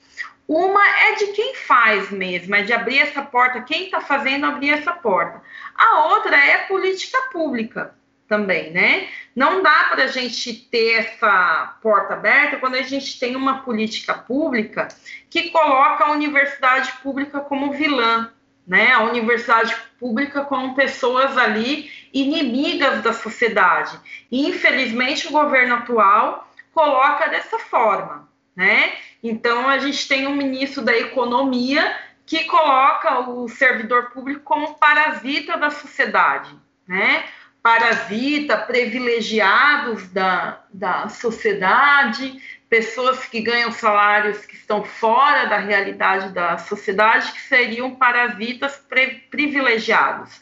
[0.48, 4.70] uma é de quem faz mesmo, é de abrir essa porta, quem está fazendo abrir
[4.70, 5.42] essa porta.
[5.74, 7.94] A outra é política pública
[8.28, 9.08] também, né?
[9.34, 14.14] Não dá para a gente ter essa porta aberta quando a gente tem uma política
[14.14, 14.88] pública
[15.28, 18.32] que coloca a universidade pública como vilã,
[18.66, 18.92] né?
[18.92, 23.98] A universidade pública com pessoas ali inimigas da sociedade.
[24.30, 28.92] E, infelizmente, o governo atual coloca dessa forma, né?
[29.22, 31.96] Então, a gente tem um ministro da Economia
[32.26, 36.50] que coloca o servidor público como parasita da sociedade,
[36.86, 37.24] né?
[37.62, 46.58] Parasita, privilegiados da, da sociedade, pessoas que ganham salários que estão fora da realidade da
[46.58, 48.82] sociedade, que seriam parasitas
[49.30, 50.40] privilegiados.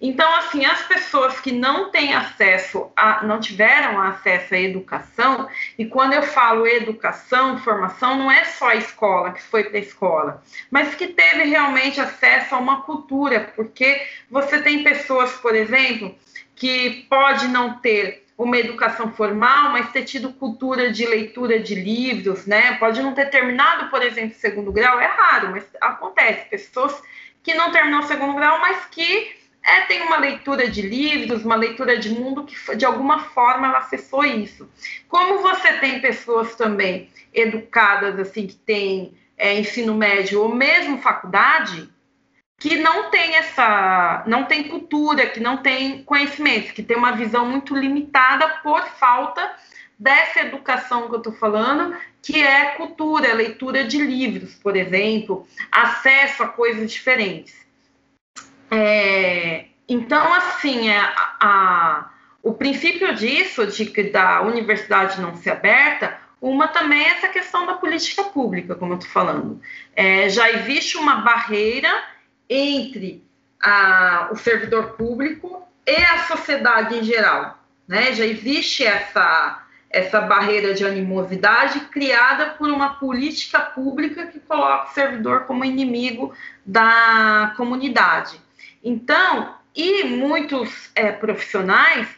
[0.00, 5.86] Então, assim, as pessoas que não têm acesso, a, não tiveram acesso à educação, e
[5.86, 10.42] quando eu falo educação, formação, não é só a escola que foi para a escola,
[10.70, 16.16] mas que teve realmente acesso a uma cultura, porque você tem pessoas, por exemplo,
[16.58, 22.46] que pode não ter uma educação formal, mas ter tido cultura de leitura de livros,
[22.46, 22.74] né?
[22.74, 26.48] Pode não ter terminado, por exemplo, segundo grau, é raro, mas acontece.
[26.48, 27.02] Pessoas
[27.42, 31.56] que não terminam o segundo grau, mas que é, tem uma leitura de livros, uma
[31.56, 34.68] leitura de mundo que de alguma forma ela acessou isso.
[35.08, 41.88] Como você tem pessoas também educadas, assim, que têm é, ensino médio ou mesmo faculdade,
[42.58, 47.46] que não tem essa, não tem cultura, que não tem conhecimento, que tem uma visão
[47.46, 49.54] muito limitada por falta
[49.96, 56.42] dessa educação que eu estou falando, que é cultura, leitura de livros, por exemplo, acesso
[56.42, 57.54] a coisas diferentes.
[58.70, 62.10] É, então, assim, é, a, a,
[62.42, 67.66] o princípio disso, de que da universidade não ser aberta, uma também é essa questão
[67.66, 69.60] da política pública, como eu estou falando.
[69.94, 71.90] É, já existe uma barreira
[72.48, 73.24] entre
[73.60, 77.58] a, o servidor público e a sociedade em geral.
[77.86, 78.12] Né?
[78.12, 84.94] Já existe essa, essa barreira de animosidade criada por uma política pública que coloca o
[84.94, 86.32] servidor como inimigo
[86.64, 88.40] da comunidade.
[88.84, 92.08] Então, e muitos é, profissionais,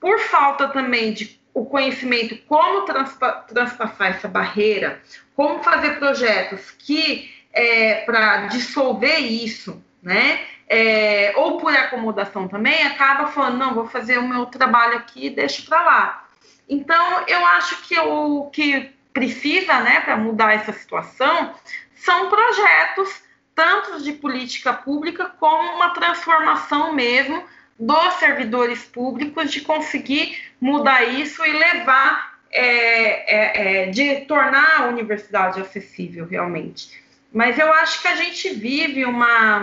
[0.00, 5.00] por falta também de o conhecimento como transpa transpassar essa barreira,
[5.34, 10.40] como fazer projetos que é, para dissolver isso, né?
[10.68, 15.30] É, ou por acomodação também, acaba falando, não, vou fazer o meu trabalho aqui e
[15.30, 16.28] deixo para lá.
[16.68, 21.54] Então, eu acho que o que precisa, né, para mudar essa situação,
[21.94, 23.22] são projetos
[23.54, 27.42] tanto de política pública como uma transformação mesmo
[27.78, 34.86] dos servidores públicos de conseguir mudar isso e levar, é, é, é, de tornar a
[34.88, 37.05] universidade acessível realmente.
[37.36, 39.60] Mas eu acho que a gente vive uma,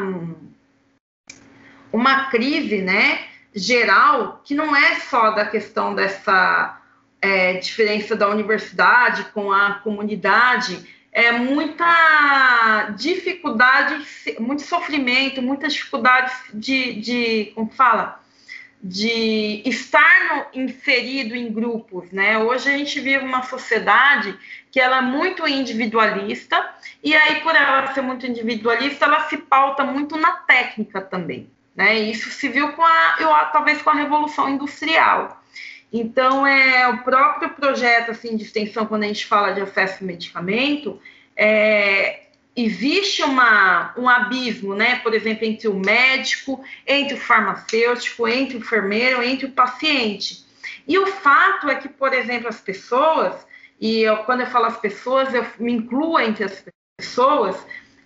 [1.91, 6.79] uma crise né, geral que não é só da questão dessa
[7.19, 14.05] é, diferença da universidade com a comunidade, é muita dificuldade,
[14.39, 18.23] muito sofrimento, muitas dificuldades de, de como fala,
[18.83, 22.37] de estar no, inserido em grupos, né?
[22.37, 24.37] Hoje a gente vive uma sociedade
[24.73, 26.67] que ela é muito individualista
[27.03, 31.93] e aí por ela ser muito individualista, ela se pauta muito na técnica também, né?
[31.99, 35.39] Isso se viu com a, eu, talvez com a revolução industrial.
[35.93, 40.07] Então, é o próprio projeto assim, de extensão, quando a gente fala de acesso ao
[40.07, 40.99] medicamento,
[41.37, 42.23] é,
[42.55, 44.95] existe uma, um abismo, né?
[45.03, 50.43] Por exemplo, entre o médico, entre o farmacêutico, entre o enfermeiro, entre o paciente.
[50.87, 54.77] E o fato é que, por exemplo, as pessoas e eu, quando eu falo as
[54.77, 56.63] pessoas, eu me incluo entre as
[56.97, 57.55] pessoas,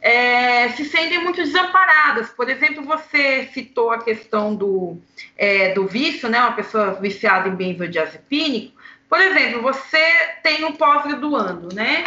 [0.02, 2.30] é, se sentem muito desamparadas.
[2.30, 4.98] Por exemplo, você citou a questão do,
[5.38, 6.40] é, do vício, né?
[6.40, 8.78] Uma pessoa viciada em benzodiazepínico.
[9.10, 10.04] Por exemplo, você
[10.44, 12.06] tem um pós-graduando, né?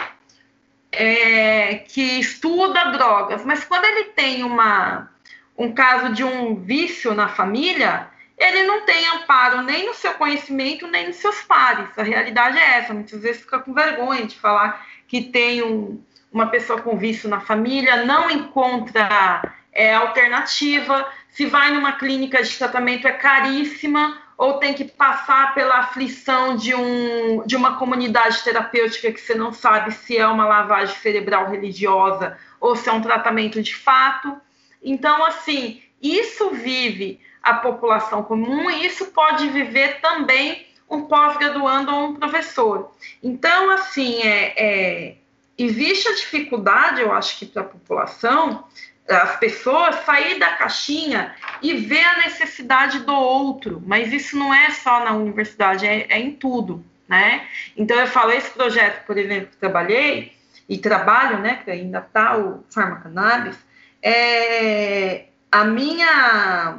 [0.92, 5.08] É, que estuda drogas, mas quando ele tem uma,
[5.56, 8.08] um caso de um vício na família,
[8.41, 11.91] ele não tem amparo nem no seu conhecimento, nem nos seus pares.
[11.99, 12.95] A realidade é essa.
[12.95, 17.41] Muitas vezes fica com vergonha de falar que tem um, uma pessoa com vício na
[17.41, 21.07] família, não encontra é, alternativa.
[21.28, 26.74] Se vai numa clínica de tratamento, é caríssima, ou tem que passar pela aflição de,
[26.74, 32.38] um, de uma comunidade terapêutica que você não sabe se é uma lavagem cerebral religiosa
[32.59, 34.41] ou se é um tratamento de fato.
[34.82, 42.09] Então, assim, isso vive a população comum e isso pode viver também um pós-graduando ou
[42.09, 42.93] um professor.
[43.22, 45.16] Então, assim, é, é,
[45.57, 48.64] existe a dificuldade, eu acho que para a população,
[49.09, 54.70] as pessoas sair da caixinha e ver a necessidade do outro, mas isso não é
[54.70, 57.47] só na universidade, é, é em tudo, né?
[57.76, 60.32] Então eu falo, esse projeto, por exemplo, que trabalhei
[60.68, 63.59] e trabalho, né, que ainda está o Farmacannabis,
[64.01, 66.78] é, a minha,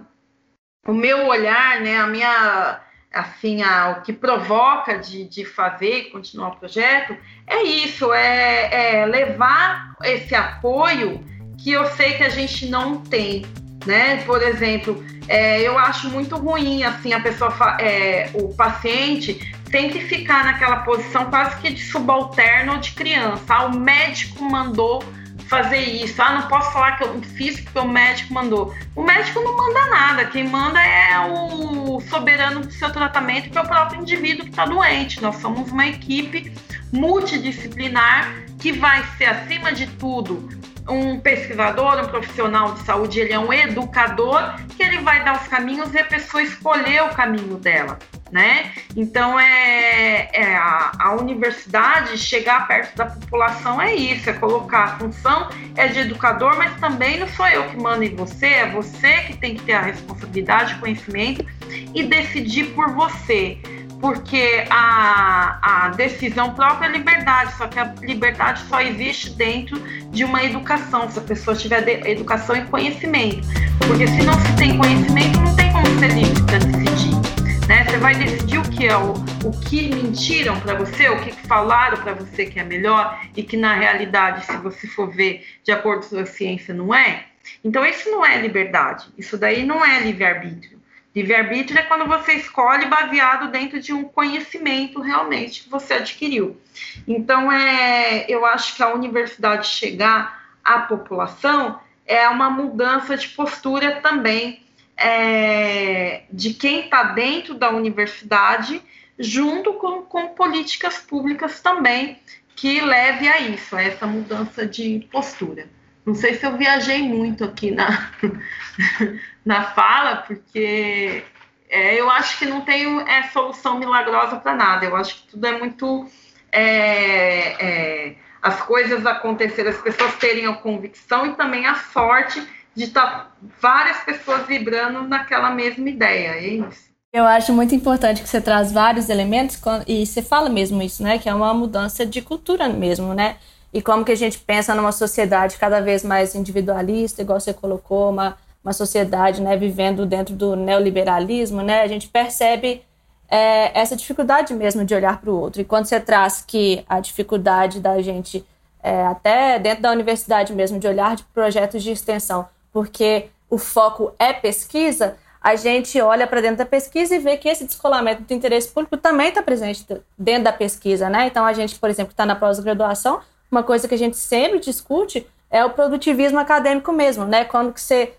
[0.88, 2.80] o meu olhar, né, a minha,
[3.14, 7.16] assim, a, o que provoca de, de fazer e continuar o projeto
[7.46, 11.24] é isso, é, é levar esse apoio
[11.58, 13.46] que eu sei que a gente não tem,
[13.86, 14.24] né?
[14.24, 20.00] Por exemplo, é, eu acho muito ruim, assim, a pessoa, é, o paciente tem que
[20.00, 23.44] ficar naquela posição quase que de subalterno ou de criança.
[23.48, 25.04] Ah, o médico mandou
[25.52, 26.22] fazer isso.
[26.22, 28.74] Ah, não posso falar que eu fiz porque o médico mandou.
[28.96, 30.26] O médico não manda nada.
[30.26, 34.66] Quem manda é o soberano do seu tratamento, que é o próprio indivíduo que está
[34.66, 35.22] doente.
[35.22, 36.54] Nós somos uma equipe
[36.94, 40.48] multidisciplinar que vai ser, acima de tudo,
[40.88, 45.48] um pesquisador, um profissional de saúde, ele é um educador, que ele vai dar os
[45.48, 47.98] caminhos e a pessoa escolher o caminho dela
[48.32, 48.72] né?
[48.96, 54.98] Então é, é a, a, universidade chegar perto da população é isso, é colocar a
[54.98, 59.24] função é de educador, mas também não sou eu que mando em você, é você
[59.24, 61.46] que tem que ter a responsabilidade, conhecimento
[61.94, 63.60] e decidir por você.
[64.02, 69.80] Porque a, a decisão própria é liberdade, só que a liberdade só existe dentro
[70.10, 73.48] de uma educação, se a pessoa tiver educação e conhecimento.
[73.88, 77.68] Porque se não se tem conhecimento, não tem como ser livre para decidir.
[77.68, 77.86] Né?
[77.86, 79.14] Você vai decidir o que é o,
[79.46, 83.56] o que mentiram para você, o que falaram para você que é melhor e que
[83.56, 87.26] na realidade, se você for ver de acordo com a ciência, não é.
[87.64, 89.06] Então isso não é liberdade.
[89.18, 90.81] Isso daí não é livre-arbítrio.
[91.14, 96.60] Livre-arbítrio é quando você escolhe baseado dentro de um conhecimento realmente que você adquiriu.
[97.06, 104.00] Então, é, eu acho que a universidade chegar à população é uma mudança de postura
[104.02, 104.62] também
[104.96, 108.82] é, de quem está dentro da universidade,
[109.20, 112.20] junto com, com políticas públicas também
[112.56, 115.68] que leve a isso, a essa mudança de postura.
[116.06, 118.12] Não sei se eu viajei muito aqui na,
[119.46, 121.24] na fala, porque
[121.70, 124.86] é, eu acho que não tem é, solução milagrosa para nada.
[124.86, 126.06] Eu acho que tudo é muito.
[126.52, 132.86] É, é, as coisas acontecerem, as pessoas terem a convicção e também a sorte de
[132.86, 133.32] estar tá
[133.62, 136.92] várias pessoas vibrando naquela mesma ideia, é isso.
[137.14, 141.20] Eu acho muito importante que você traz vários elementos e você fala mesmo isso, né?
[141.20, 143.36] Que é uma mudança de cultura mesmo, né?
[143.74, 148.10] E como que a gente pensa numa sociedade cada vez mais individualista, igual você colocou,
[148.10, 151.82] uma, uma sociedade, né, vivendo dentro do neoliberalismo, né?
[151.82, 152.84] A gente percebe
[153.28, 155.62] é, essa dificuldade mesmo de olhar para o outro.
[155.62, 158.46] E quando você traz que a dificuldade da gente,
[158.84, 164.14] é, até dentro da universidade mesmo, de olhar de projetos de extensão, porque o foco
[164.20, 168.34] é pesquisa, a gente olha para dentro da pesquisa e vê que esse descolamento do
[168.34, 169.86] interesse público também está presente
[170.16, 171.26] dentro da pesquisa, né?
[171.26, 175.28] Então, a gente, por exemplo, está na pós-graduação, uma coisa que a gente sempre discute
[175.50, 177.44] é o produtivismo acadêmico mesmo, né?
[177.44, 178.14] Quando que você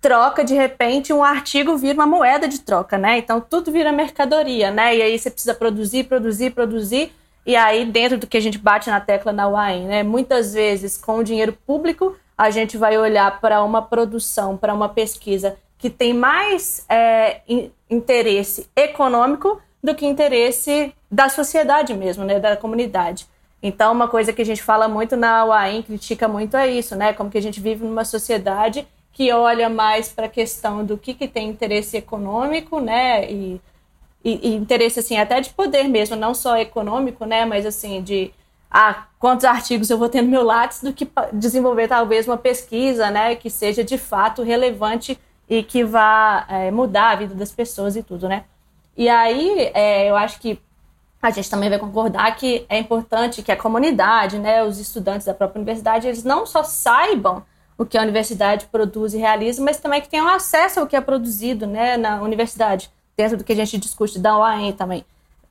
[0.00, 3.18] troca, de repente, um artigo vira uma moeda de troca, né?
[3.18, 4.96] Então, tudo vira mercadoria, né?
[4.96, 7.12] E aí você precisa produzir, produzir, produzir,
[7.44, 10.02] e aí, dentro do que a gente bate na tecla na UAM, né?
[10.02, 14.88] Muitas vezes, com o dinheiro público, a gente vai olhar para uma produção, para uma
[14.88, 17.40] pesquisa que tem mais é,
[17.88, 23.26] interesse econômico do que interesse da sociedade mesmo, né, da comunidade.
[23.62, 27.12] Então, uma coisa que a gente fala muito na UAM, critica muito é isso, né,
[27.12, 28.86] como que a gente vive numa sociedade
[29.20, 33.60] que olha mais para a questão do que, que tem interesse econômico, né, e
[34.24, 38.32] e, e, interesse assim até de poder mesmo, não só econômico, né, mas assim de
[38.70, 43.10] ah, quantos artigos eu vou ter no meu Lattes do que desenvolver talvez uma pesquisa,
[43.10, 47.96] né, que seja de fato relevante e que vá é, mudar a vida das pessoas
[47.96, 48.44] e tudo, né?
[48.96, 50.58] E aí é, eu acho que
[51.20, 55.34] a gente também vai concordar que é importante que a comunidade, né, os estudantes da
[55.34, 57.44] própria universidade, eles não só saibam
[57.80, 61.00] o que a universidade produz e realiza, mas também que tenham acesso ao que é
[61.00, 65.02] produzido né, na universidade, dentro do que a gente discute da UAM também.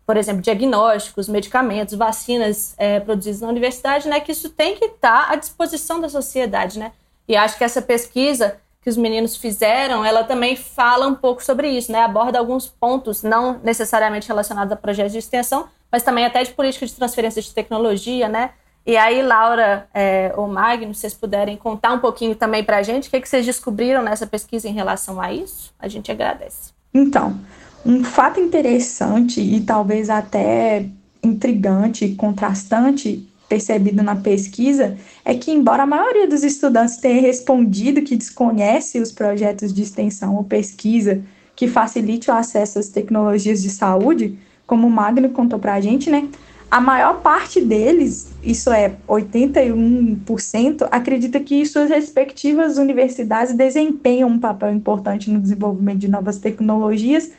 [0.06, 5.32] Por exemplo, diagnósticos, medicamentos, vacinas é, produzidos na universidade, né, que isso tem que estar
[5.32, 6.78] à disposição da sociedade.
[6.78, 6.92] Né?
[7.28, 11.68] E acho que essa pesquisa que os meninos fizeram, ela também fala um pouco sobre
[11.68, 12.02] isso, né?
[12.02, 16.86] Aborda alguns pontos, não necessariamente relacionados a projetos de extensão, mas também até de política
[16.86, 18.52] de transferência de tecnologia, né?
[18.90, 23.08] E aí, Laura é, ou Magno, vocês puderem contar um pouquinho também para a gente,
[23.08, 26.72] o que, que vocês descobriram nessa pesquisa em relação a isso, a gente agradece.
[26.92, 27.40] Então,
[27.86, 30.88] um fato interessante e talvez até
[31.22, 38.02] intrigante e contrastante percebido na pesquisa é que, embora a maioria dos estudantes tenha respondido
[38.02, 41.22] que desconhece os projetos de extensão ou pesquisa
[41.56, 44.36] que facilite o acesso às tecnologias de saúde,
[44.66, 46.28] como o Magno contou para a gente, né?
[46.72, 54.72] A maior parte deles, isso é 81%, acredita que suas respectivas universidades desempenham um papel
[54.72, 57.32] importante no desenvolvimento de novas tecnologias,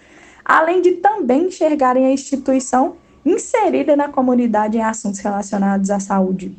[0.44, 6.52] além de também enxergarem a instituição inserida na comunidade em assuntos relacionados à saúde.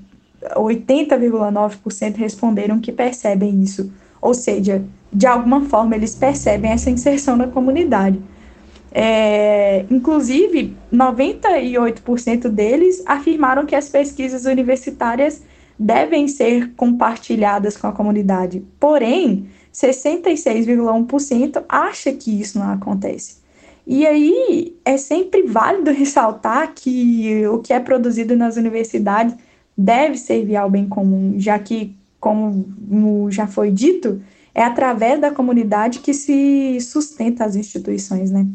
[0.56, 3.92] 80,9% responderam que percebem isso,
[4.22, 8.18] ou seja, de alguma forma eles percebem essa inserção na comunidade.
[8.92, 15.44] É, inclusive, 98% deles afirmaram que as pesquisas universitárias
[15.80, 18.64] devem ser compartilhadas com a comunidade.
[18.80, 23.42] Porém, 66,1% acha que isso não acontece.
[23.88, 29.36] E aí é sempre válido ressaltar que o que é produzido nas universidades
[29.78, 34.22] deve servir ao bem comum, já que, como já foi dito,
[34.54, 38.46] é através da comunidade que se sustenta as instituições, né?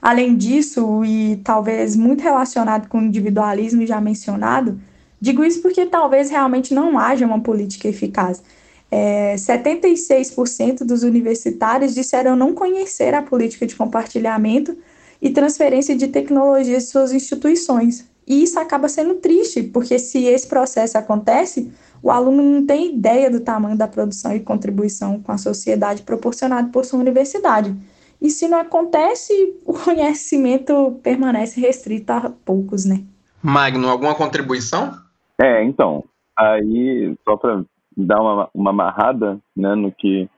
[0.00, 4.80] Além disso, e talvez muito relacionado com o individualismo já mencionado,
[5.20, 8.42] digo isso porque talvez realmente não haja uma política eficaz
[8.90, 14.76] é, 76% dos universitários disseram não conhecer a política de compartilhamento
[15.22, 18.04] e transferência de tecnologias de suas instituições.
[18.26, 21.70] E isso acaba sendo triste, porque se esse processo acontece,
[22.02, 26.70] o aluno não tem ideia do tamanho da produção e contribuição com a sociedade proporcionado
[26.70, 27.74] por sua universidade.
[28.20, 29.32] E se não acontece,
[29.64, 33.04] o conhecimento permanece restrito a poucos, né?
[33.42, 34.92] Magno, alguma contribuição?
[35.40, 36.04] É, então,
[36.36, 37.64] aí, só para
[37.96, 40.28] dar uma, uma amarrada né, no, que,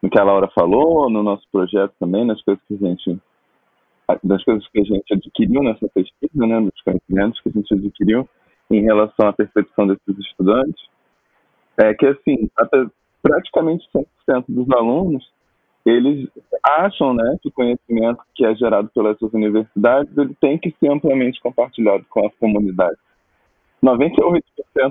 [0.00, 3.20] no que a Laura falou, no nosso projeto também, nas coisas que a gente
[4.22, 8.28] das coisas que a gente adquiriu nessa pesquisa, né, dos conhecimentos que a gente adquiriu
[8.70, 10.80] em relação à percepção desses estudantes,
[11.76, 12.86] é que, assim, até
[13.20, 13.84] praticamente
[14.28, 15.28] 100% dos alunos,
[15.86, 16.28] eles
[16.64, 20.90] acham né, que o conhecimento que é gerado pelas suas universidades ele tem que ser
[20.90, 22.96] amplamente compartilhado com a comunidade.
[23.84, 24.42] 98%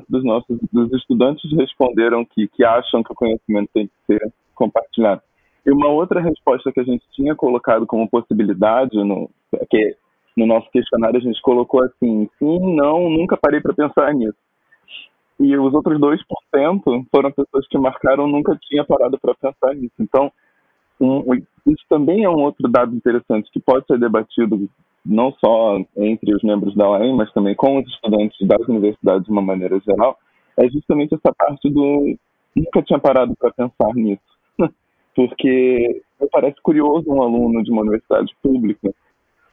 [0.07, 5.21] dos nossos dos estudantes responderam que, que acham que o conhecimento tem que ser compartilhado.
[5.65, 9.29] E uma outra resposta que a gente tinha colocado como possibilidade, no,
[9.69, 9.97] que
[10.37, 14.37] no nosso questionário a gente colocou assim, sim, não, nunca parei para pensar nisso.
[15.39, 19.95] E os outros 2% foram pessoas que marcaram nunca tinha parado para pensar nisso.
[19.99, 20.31] Então,
[20.99, 21.33] um,
[21.67, 24.69] isso também é um outro dado interessante que pode ser debatido
[25.05, 29.31] não só entre os membros da UAM, mas também com os estudantes das universidades de
[29.31, 30.17] uma maneira geral,
[30.57, 32.15] é justamente essa parte do
[32.55, 34.21] nunca tinha parado para pensar nisso.
[35.15, 38.91] Porque me parece curioso um aluno de uma universidade pública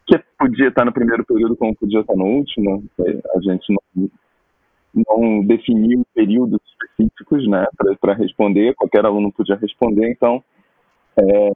[0.07, 4.11] que podia estar no primeiro período como podia estar no último, a gente não,
[4.95, 7.67] não definiu períodos específicos né,
[8.01, 10.43] para responder, qualquer aluno podia responder, então
[11.19, 11.51] é,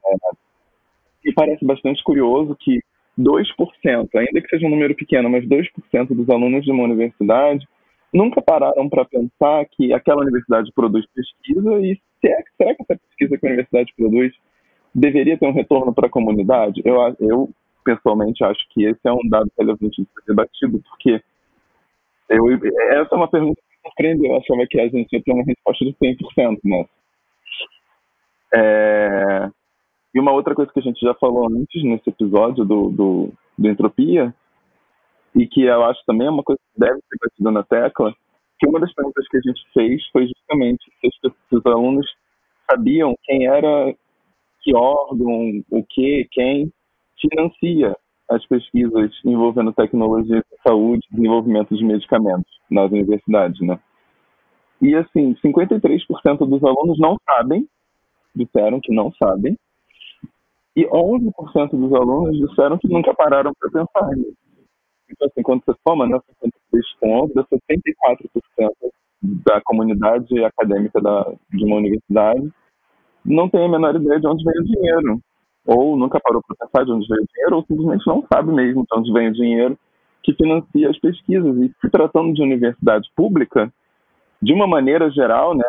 [1.23, 2.81] me parece bastante curioso que
[3.19, 7.67] 2%, ainda que seja um número pequeno, mas 2% dos alunos de uma universidade
[8.13, 13.37] nunca pararam para pensar que aquela universidade produz pesquisa e será, será que essa pesquisa
[13.37, 14.33] que a universidade produz
[14.93, 16.81] deveria ter um retorno para a comunidade?
[16.85, 17.49] Eu, eu,
[17.83, 21.21] pessoalmente, acho que esse é um dado relevante de ser debatido, porque
[22.29, 22.49] eu,
[22.91, 24.31] essa é uma pergunta que me surpreendeu.
[24.31, 26.85] Eu achava que a gente ia ter uma resposta de 100%, né?
[28.53, 29.49] É,
[30.13, 33.69] e uma outra coisa que a gente já falou antes nesse episódio do, do, do
[33.69, 34.33] Entropia,
[35.35, 38.13] e que eu acho também é uma coisa que deve ser batida na tecla,
[38.59, 42.07] que uma das perguntas que a gente fez foi justamente se os, alunos
[42.69, 43.93] sabiam quem era,
[44.61, 46.71] que órgão, o que, quem
[47.21, 47.95] financia
[48.29, 53.79] as pesquisas envolvendo tecnologia de saúde, desenvolvimento de medicamentos nas universidades, né?
[54.81, 57.67] E assim, 53% dos alunos não sabem,
[58.37, 59.57] disseram que não sabem,
[60.75, 64.37] e 11% dos alunos disseram que nunca pararam para pensar nisso.
[65.09, 68.71] Então, assim, quando você soma né, 53 com 11, 74%
[69.21, 72.51] da comunidade acadêmica da, de uma universidade
[73.25, 75.19] não tem a menor ideia de onde vem o dinheiro.
[75.65, 78.85] Ou nunca parou para pensar de onde vem o dinheiro, ou simplesmente não sabe mesmo
[78.89, 79.77] de onde vem o dinheiro
[80.23, 81.57] que financia as pesquisas.
[81.57, 83.71] E se tratando de universidade pública,
[84.41, 85.63] de uma maneira geral, né,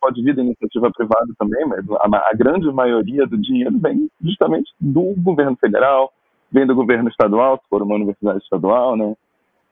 [0.00, 4.72] pode vir da iniciativa privada também, mas a, a, grande maioria do dinheiro vem justamente
[4.80, 6.12] do governo federal,
[6.50, 9.14] vem do governo estadual, se for uma universidade estadual, né,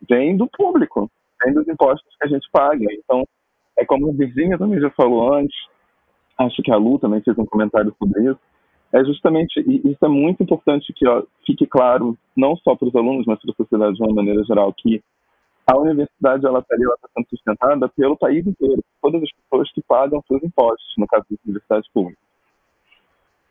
[0.08, 1.10] vem do público,
[1.42, 2.84] vem dos impostos que a gente paga.
[2.92, 3.26] Então,
[3.78, 5.56] é como a Virginia também já falou antes,
[6.38, 8.40] acho que a Lu também fez um comentário sobre isso,
[8.92, 12.94] é justamente, e isso é muito importante que ó, fique claro, não só para os
[12.94, 15.02] alunos, mas para a sociedade de uma maneira geral, que
[15.66, 16.76] a universidade ela está
[17.14, 21.38] sendo sustentada pelo país inteiro, todas as pessoas que pagam seus impostos, no caso das
[21.44, 22.22] universidades públicas.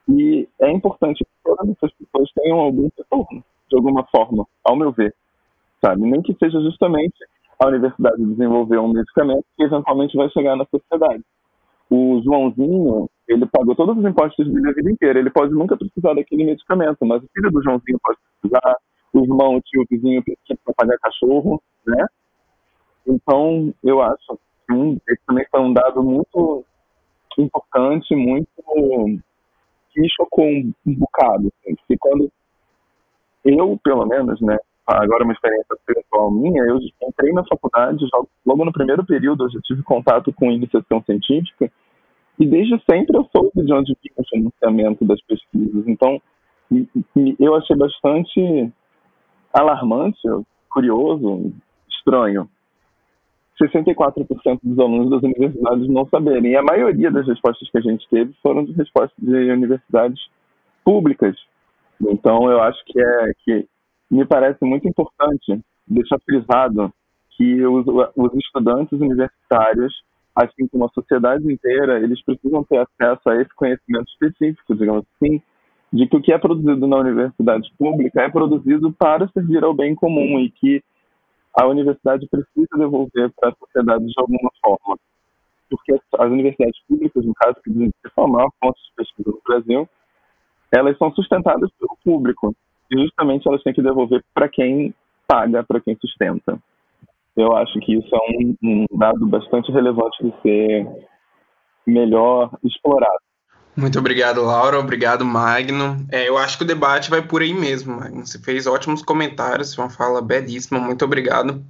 [0.10, 4.92] E é importante que todas essas pessoas tenham algum retorno, de alguma forma, ao meu
[4.92, 5.16] ver,
[5.84, 6.02] sabe?
[6.02, 7.16] Nem que seja justamente
[7.60, 11.24] a universidade desenvolver um medicamento que eventualmente vai chegar na sociedade.
[11.90, 15.20] O Joãozinho, ele pagou todos os impostos dele a vida inteira.
[15.20, 18.76] Ele pode nunca precisar daquele medicamento, mas o filho do Joãozinho pode precisar,
[19.14, 22.06] o irmão, o tio, o vizinho precisa para pagar cachorro, né?
[23.08, 26.66] Então, eu acho que um, esse também foi um dado muito
[27.38, 28.48] importante, muito
[29.92, 32.32] que chocou um, um bocado, assim, porque quando
[33.44, 38.06] eu, pelo menos, né, agora uma experiência pessoal minha, eu entrei na faculdade,
[38.46, 41.72] logo no primeiro período eu já tive contato com iniciação científica,
[42.40, 45.88] e desde sempre eu soube de onde vinha o financiamento das pesquisas.
[45.88, 46.22] Então,
[47.40, 48.72] eu achei bastante
[49.54, 50.18] alarmante,
[50.70, 51.52] curioso,
[52.02, 52.50] estranho.
[53.62, 56.52] 64% dos alunos das universidades não saberem.
[56.52, 60.20] E a maioria das respostas que a gente teve foram de respostas de universidades
[60.84, 61.36] públicas.
[62.02, 63.68] Então, eu acho que é que
[64.10, 66.92] me parece muito importante deixar frisado
[67.38, 69.94] que os, os estudantes universitários,
[70.36, 75.42] assim como a sociedade inteira, eles precisam ter acesso a esse conhecimento específico, digamos assim,
[75.94, 79.94] de que o que é produzido na universidade pública é produzido para servir ao bem
[79.94, 80.84] comum e que
[81.54, 84.98] a universidade precisa devolver para a sociedade de alguma forma.
[85.70, 89.90] Porque as universidades públicas, no caso, que são a maior fonte de pesquisa no Brasil,
[90.72, 92.56] elas são sustentadas pelo público.
[92.92, 94.94] E justamente elas têm que devolver para quem
[95.28, 96.60] paga, para quem sustenta.
[97.36, 101.08] Eu acho que isso é um, um dado bastante relevante de ser
[101.88, 103.31] melhor explorado.
[103.76, 104.80] Muito obrigado, Laura.
[104.80, 106.06] Obrigado, Magno.
[106.10, 108.26] É, eu acho que o debate vai por aí mesmo, Magno.
[108.26, 110.80] Você fez ótimos comentários, uma fala belíssima.
[110.80, 111.64] Muito obrigado.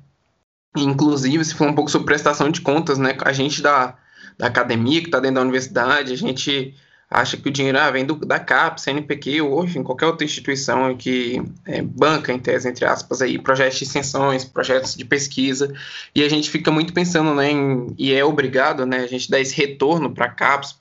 [0.76, 3.16] Inclusive, você falou um pouco sobre prestação de contas, né?
[3.24, 3.96] A gente da,
[4.38, 6.76] da academia, que está dentro da universidade, a gente
[7.12, 10.96] acha que o dinheiro ah, vem do, da CAP, CNPq, ou enfim, qualquer outra instituição
[10.96, 15.74] que é, banca, em tese, entre aspas, aí, projetos de extensões, projetos de pesquisa,
[16.16, 19.42] e a gente fica muito pensando, né, em, e é obrigado, né, a gente dar
[19.42, 20.72] esse retorno para a CAPES,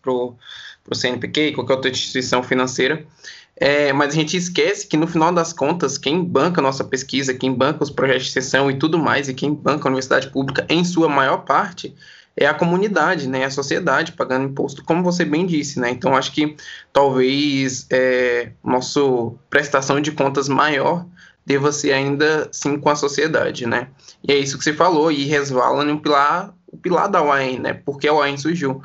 [0.91, 3.07] para o CNPq qualquer outra instituição financeira,
[3.57, 7.55] é, mas a gente esquece que no final das contas, quem banca nossa pesquisa, quem
[7.55, 10.85] banca os projetos de extensão e tudo mais, e quem banca a universidade pública, em
[10.85, 11.95] sua maior parte,
[12.37, 15.91] é a comunidade, né, a sociedade pagando imposto, como você bem disse, né?
[15.91, 16.57] Então acho que
[16.93, 19.01] talvez é, nossa
[19.51, 21.05] prestação de contas maior
[21.45, 23.89] deva ser ainda sim com a sociedade, né?
[24.27, 27.75] E é isso que você falou e resvala no pilar, o pilar da UAM, né?
[27.75, 28.81] Porque a UAM surgiu,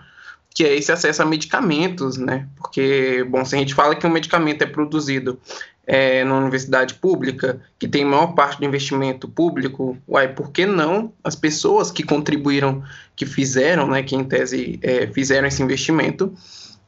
[0.56, 2.48] que é esse acesso a medicamentos, né?
[2.56, 5.38] Porque, bom, se a gente fala que um medicamento é produzido
[5.86, 11.12] é, na universidade pública, que tem maior parte do investimento público, uai, por que não
[11.22, 12.82] as pessoas que contribuíram,
[13.18, 16.34] que fizeram, né, que em tese é, fizeram esse investimento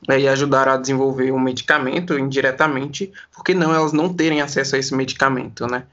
[0.07, 4.77] é, e ajudaram a desenvolver um medicamento indiretamente, por que não elas não terem acesso
[4.77, 5.83] a esse medicamento, né?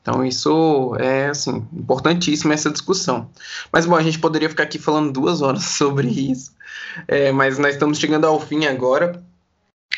[0.00, 3.30] Então, isso é, assim, importantíssimo essa discussão.
[3.72, 6.52] Mas, bom, a gente poderia ficar aqui falando duas horas sobre isso,
[7.08, 9.22] é, mas nós estamos chegando ao fim agora.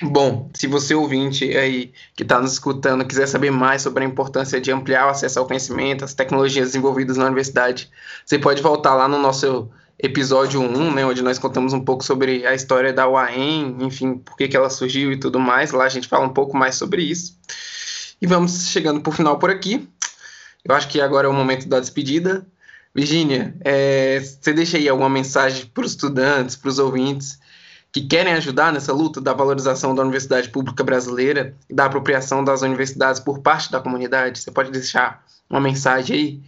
[0.02, 4.60] Bom, se você ouvinte aí que está nos escutando quiser saber mais sobre a importância
[4.60, 7.90] de ampliar o acesso ao conhecimento, as tecnologias desenvolvidas na universidade,
[8.24, 12.46] você pode voltar lá no nosso episódio 1, né, onde nós contamos um pouco sobre
[12.46, 15.72] a história da UAM, enfim, por que, que ela surgiu e tudo mais.
[15.72, 17.38] Lá a gente fala um pouco mais sobre isso.
[18.20, 19.88] E vamos chegando por final por aqui.
[20.64, 22.46] Eu acho que agora é o momento da despedida.
[22.96, 27.38] Virginia, é, você deixa aí alguma mensagem para os estudantes, para os ouvintes,
[27.92, 32.62] que querem ajudar nessa luta da valorização da universidade pública brasileira e da apropriação das
[32.62, 34.38] universidades por parte da comunidade?
[34.38, 36.40] Você pode deixar uma mensagem aí?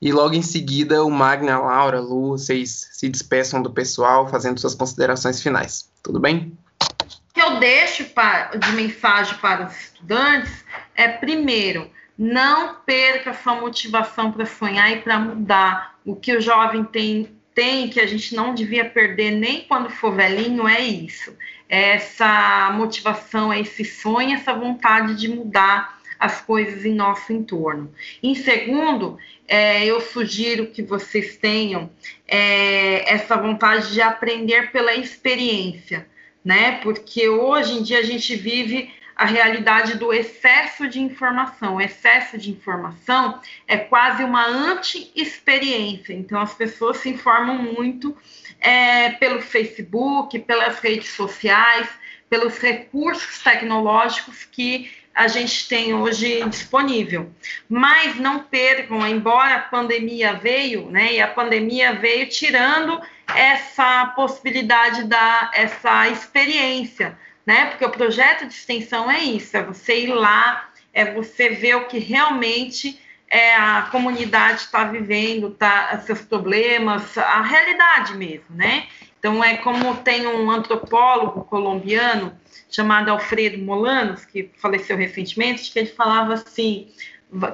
[0.00, 4.76] E logo em seguida, o Magna, Laura, Lu, vocês se despeçam do pessoal, fazendo suas
[4.76, 5.90] considerações finais.
[6.04, 6.56] Tudo bem?
[7.00, 10.64] O que eu deixo de mensagem para os estudantes
[10.94, 15.98] é, primeiro, não perca sua motivação para sonhar e para mudar.
[16.04, 20.14] O que o jovem tem, tem que a gente não devia perder nem quando for
[20.14, 21.36] velhinho é isso.
[21.68, 27.92] Essa motivação, esse sonho, essa vontade de mudar as coisas em nosso entorno.
[28.22, 31.90] Em segundo, é, eu sugiro que vocês tenham
[32.26, 36.06] é, essa vontade de aprender pela experiência,
[36.44, 36.80] né?
[36.82, 41.76] Porque hoje em dia a gente vive a realidade do excesso de informação.
[41.76, 46.12] O excesso de informação é quase uma anti-experiência.
[46.12, 48.14] Então, as pessoas se informam muito
[48.60, 51.88] é, pelo Facebook, pelas redes sociais,
[52.28, 57.30] pelos recursos tecnológicos que a gente tem hoje disponível.
[57.66, 63.00] Mas não percam, embora a pandemia veio, né, e a pandemia veio tirando
[63.34, 67.66] essa possibilidade da essa experiência, né?
[67.66, 71.86] Porque o projeto de extensão é isso, é você ir lá, é você ver o
[71.86, 78.86] que realmente é, a comunidade está vivendo, tá, seus problemas, a realidade mesmo, né?
[79.18, 82.36] Então é como tem um antropólogo colombiano
[82.70, 86.88] chamado Alfredo Molanos, que faleceu recentemente, que ele falava assim,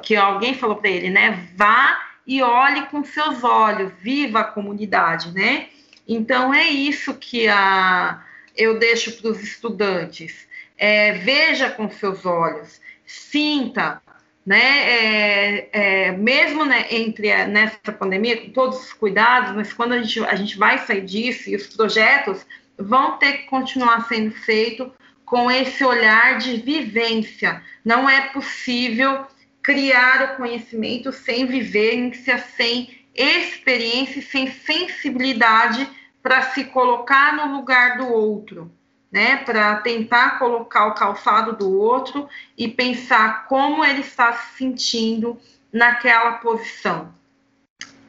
[0.02, 1.48] que alguém falou para ele, né?
[1.56, 5.68] Vá e olhe com seus olhos, viva a comunidade, né?
[6.06, 8.22] Então é isso que a,
[8.56, 10.46] eu deixo para os estudantes.
[10.76, 14.02] É, veja com seus olhos, sinta,
[14.44, 14.58] né?
[14.58, 20.24] É, é, mesmo né, entre nessa pandemia, com todos os cuidados, mas quando a gente,
[20.24, 22.44] a gente vai sair disso e os projetos
[22.76, 24.88] vão ter que continuar sendo feitos
[25.24, 27.62] com esse olhar de vivência.
[27.84, 29.26] Não é possível
[29.62, 35.88] criar o conhecimento sem vivência, sem experiência, sem sensibilidade
[36.22, 38.70] para se colocar no lugar do outro,
[39.10, 39.36] né?
[39.38, 45.38] Para tentar colocar o calçado do outro e pensar como ele está se sentindo
[45.72, 47.12] naquela posição.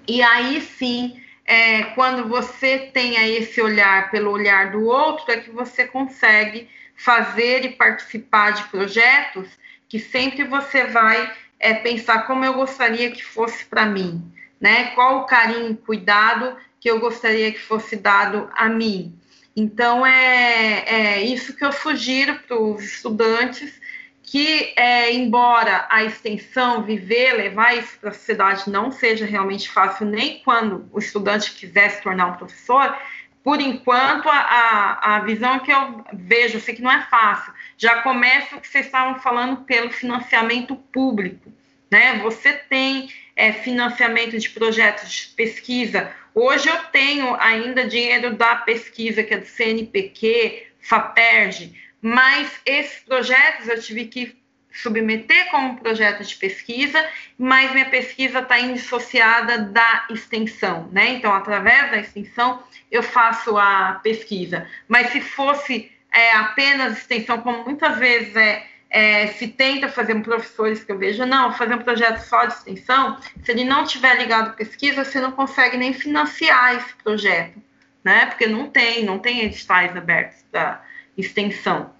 [0.08, 5.50] E aí sim, é, quando você tenha esse olhar pelo olhar do outro, é que
[5.50, 9.50] você consegue fazer e participar de projetos
[9.90, 14.22] que sempre você vai é, pensar como eu gostaria que fosse para mim,
[14.60, 14.92] né?
[14.96, 19.18] Qual o carinho cuidado que eu gostaria que fosse dado a mim.
[19.56, 23.80] Então, é, é isso que eu sugiro para os estudantes,
[24.22, 30.08] que, é, embora a extensão, viver, levar isso para a sociedade não seja realmente fácil,
[30.08, 32.94] nem quando o estudante quiser se tornar um professor,
[33.42, 38.02] por enquanto, a, a, visão que eu vejo, eu sei que não é fácil, já
[38.02, 41.50] começa o que vocês estavam falando pelo financiamento público.
[41.90, 42.20] Né?
[42.20, 46.12] Você tem é, financiamento de projetos de pesquisa.
[46.36, 53.68] Hoje eu tenho ainda dinheiro da pesquisa, que é do CNPq, FAPERJ, mas esses projetos
[53.68, 54.44] eu tive que
[54.74, 57.08] submeter como projeto de pesquisa,
[57.38, 61.10] mas minha pesquisa está indissociada da extensão, né?
[61.10, 64.68] Então, através da extensão, eu faço a pesquisa.
[64.88, 70.84] Mas se fosse é, apenas extensão, como muitas vezes é, é, se tenta fazer professores
[70.84, 74.50] que eu vejo, não, fazer um projeto só de extensão, se ele não tiver ligado
[74.50, 77.60] à pesquisa, você não consegue nem financiar esse projeto,
[78.04, 78.28] né?
[78.28, 80.80] Porque não tem, não tem editais abertos da
[81.18, 81.92] extensão.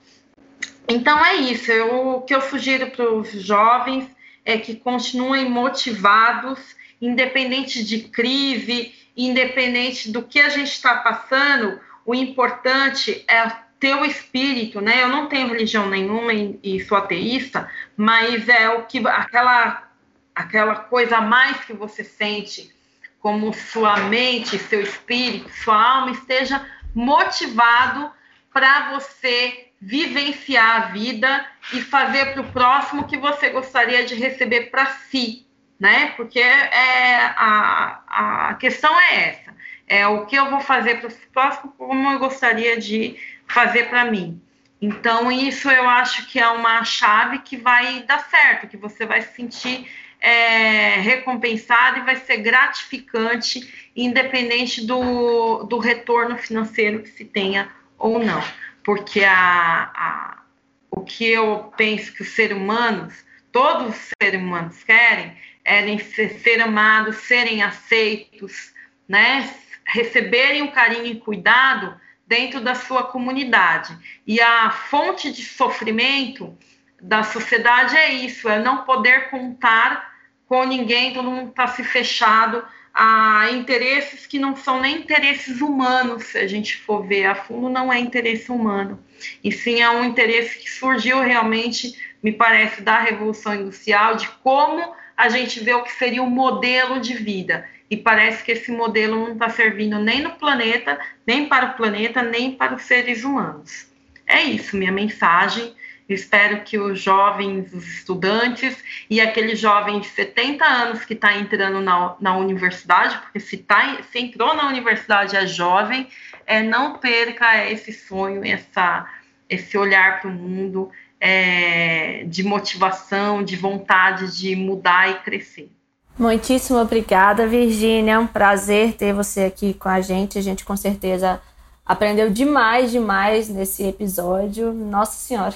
[0.88, 1.72] Então é isso.
[1.72, 4.08] Eu, o que eu sugiro para os jovens
[4.46, 6.60] é que continuem motivados,
[7.02, 11.80] independente de crise, independente do que a gente está passando.
[12.06, 15.04] O importante é ter o espírito, né?
[15.04, 19.90] Eu não tenho religião nenhuma e, sou ateísta, mas é o que aquela
[20.34, 22.74] aquela coisa a mais que você sente,
[23.20, 26.66] como sua mente, seu espírito, sua alma esteja
[26.96, 28.10] motivado
[28.54, 34.16] para você vivenciar a vida e fazer para o próximo o que você gostaria de
[34.16, 35.46] receber para si,
[35.78, 36.14] né?
[36.16, 39.54] Porque é, a, a questão é essa:
[39.88, 43.18] é o que eu vou fazer para o próximo, como eu gostaria de
[43.54, 44.42] fazer para mim.
[44.82, 49.22] Então, isso eu acho que é uma chave que vai dar certo, que você vai
[49.22, 49.88] se sentir
[50.20, 58.20] é, recompensado e vai ser gratificante, independente do, do retorno financeiro que se tenha ou
[58.20, 58.44] não
[58.84, 60.44] porque a, a,
[60.92, 63.14] o que eu penso que os seres humanos,
[63.52, 68.74] todos os seres humanos querem, é ser, ser amados, serem aceitos,
[69.08, 69.50] né?
[69.86, 72.00] receberem o carinho e cuidado
[72.34, 73.96] dentro da sua comunidade.
[74.26, 76.58] E a fonte de sofrimento
[77.00, 80.12] da sociedade é isso, é não poder contar
[80.48, 86.24] com ninguém, todo mundo está se fechado a interesses que não são nem interesses humanos,
[86.24, 89.00] se a gente for ver a fundo, não é interesse humano,
[89.44, 94.96] e sim é um interesse que surgiu realmente, me parece, da Revolução Industrial, de como
[95.16, 97.70] a gente vê o que seria o modelo de vida.
[97.94, 102.24] E parece que esse modelo não está servindo nem no planeta, nem para o planeta,
[102.24, 103.86] nem para os seres humanos.
[104.26, 105.76] É isso, minha mensagem.
[106.10, 111.82] Espero que os jovens, os estudantes e aquele jovem de 70 anos que está entrando
[111.82, 116.08] na, na universidade, porque se, tá, se entrou na universidade é jovem,
[116.48, 119.08] é, não perca esse sonho, essa,
[119.48, 120.90] esse olhar para o mundo
[121.20, 125.70] é, de motivação, de vontade de mudar e crescer.
[126.18, 128.14] Muitíssimo obrigada, Virgínia.
[128.14, 130.38] É um prazer ter você aqui com a gente.
[130.38, 131.42] A gente com certeza
[131.86, 134.72] aprendeu demais, demais nesse episódio.
[134.72, 135.56] Nossa Senhora.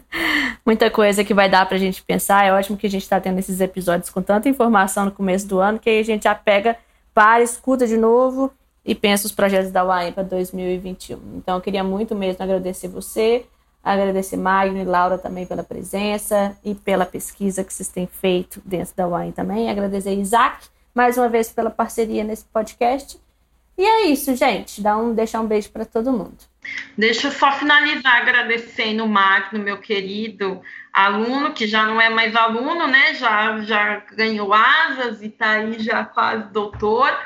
[0.64, 2.44] Muita coisa que vai dar para a gente pensar.
[2.44, 5.60] É ótimo que a gente está tendo esses episódios com tanta informação no começo do
[5.60, 6.76] ano que aí a gente já pega,
[7.14, 8.52] para, escuta de novo
[8.84, 11.18] e pensa os projetos da UAM para 2021.
[11.36, 13.46] Então, eu queria muito mesmo agradecer você
[13.86, 18.96] Agradecer Magno e Laura também pela presença e pela pesquisa que vocês têm feito dentro
[18.96, 19.70] da Wine também.
[19.70, 23.16] Agradecer Isaac mais uma vez pela parceria nesse podcast.
[23.78, 24.82] E é isso, gente.
[24.82, 26.36] Dá um, deixar um beijo para todo mundo.
[26.98, 30.60] Deixa eu só finalizar agradecendo o Magno, meu querido
[30.92, 33.14] aluno, que já não é mais aluno, né?
[33.14, 37.16] Já, já ganhou asas e está aí já quase doutor.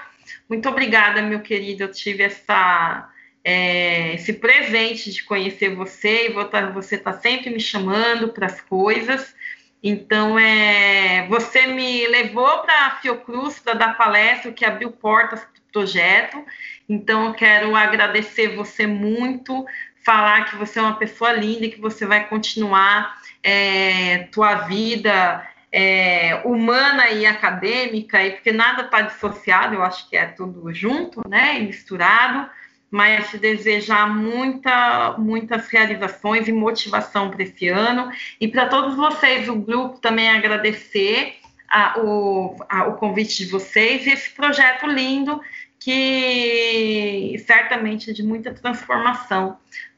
[0.47, 1.85] Muito obrigada, meu querido.
[1.85, 3.10] Eu tive essa
[3.45, 8.61] é, esse presente de conhecer você e tá, você está sempre me chamando para as
[8.61, 9.35] coisas.
[9.83, 15.49] Então, é, você me levou para a Fiocruz para dar palestra, que abriu portas para
[15.49, 16.45] o projeto.
[16.89, 19.65] Então, eu quero agradecer você muito,
[20.05, 25.49] falar que você é uma pessoa linda e que você vai continuar é, tua vida
[25.73, 31.27] é, humana e acadêmica, e porque nada está dissociado, eu acho que é tudo junto,
[31.29, 32.51] né, e misturado
[32.91, 38.11] mas desejar muita, muitas realizações e motivação para esse ano.
[38.41, 41.37] E para todos vocês, o grupo também agradecer
[41.69, 45.41] a, o, a, o convite de vocês e esse projeto lindo
[45.79, 49.57] que certamente é de muita transformação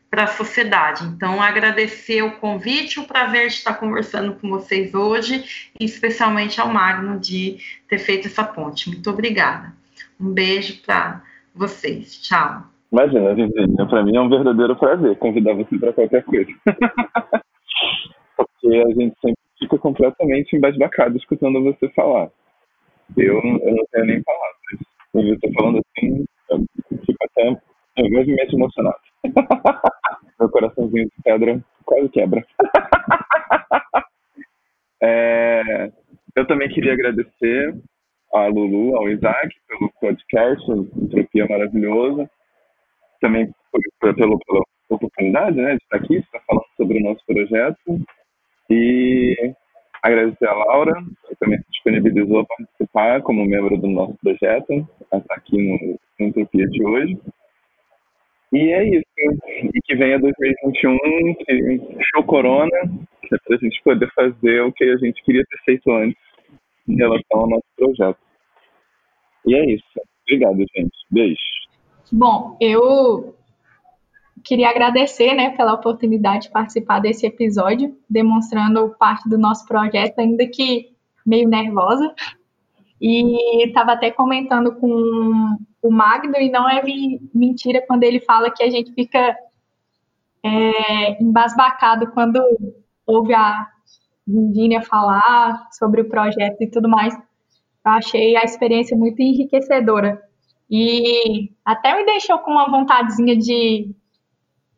[0.08, 1.04] para a sociedade.
[1.06, 6.68] Então, agradecer o convite, o prazer de estar conversando com vocês hoje, e especialmente ao
[6.68, 7.58] Magno de
[7.88, 8.90] ter feito essa ponte.
[8.90, 9.74] Muito obrigada.
[10.20, 11.22] Um beijo para
[11.54, 12.20] vocês.
[12.20, 12.71] Tchau.
[12.92, 13.34] Imagina,
[13.88, 16.50] para mim é um verdadeiro prazer convidar você para qualquer coisa.
[18.36, 22.30] Porque a gente sempre fica completamente embasbacado escutando você falar.
[23.16, 24.52] Eu, eu não tenho nem palavras.
[25.14, 26.58] Eu estou falando assim, eu
[27.06, 27.48] fico até
[27.96, 29.00] eu levemente emocionado.
[30.38, 32.44] Meu coraçãozinho de pedra quase quebra.
[35.02, 35.90] é,
[36.36, 37.74] eu também queria agradecer
[38.34, 42.28] a Lulu, ao Isaac, pelo podcast, Entropia Maravilhosa
[43.22, 43.50] também
[44.00, 48.00] pelo, pela oportunidade né, de estar aqui, estar falando sobre o nosso projeto.
[48.68, 49.54] E
[50.02, 50.92] agradecer a Laura,
[51.28, 55.98] que também se disponibilizou a participar como membro do nosso projeto, a estar aqui no,
[56.18, 57.18] no Entropia de hoje.
[58.52, 59.06] E é isso.
[59.62, 61.80] E que venha 2021, que
[62.12, 62.76] show corona,
[63.32, 66.20] é para a gente poder fazer o que a gente queria ter feito antes
[66.86, 68.18] em relação ao nosso projeto.
[69.46, 69.84] E é isso.
[70.26, 70.96] Obrigado, gente.
[71.10, 71.62] Beijo.
[72.14, 73.34] Bom, eu
[74.44, 80.46] queria agradecer né, pela oportunidade de participar desse episódio, demonstrando parte do nosso projeto, ainda
[80.46, 80.92] que
[81.24, 82.14] meio nervosa.
[83.00, 86.82] E estava até comentando com o Magno, e não é
[87.34, 89.34] mentira quando ele fala que a gente fica
[90.42, 92.38] é, embasbacado quando
[93.06, 93.66] ouve a
[94.26, 97.14] Virginia falar sobre o projeto e tudo mais.
[97.14, 100.22] Eu achei a experiência muito enriquecedora
[100.74, 103.94] e até me deixou com uma vontadezinha de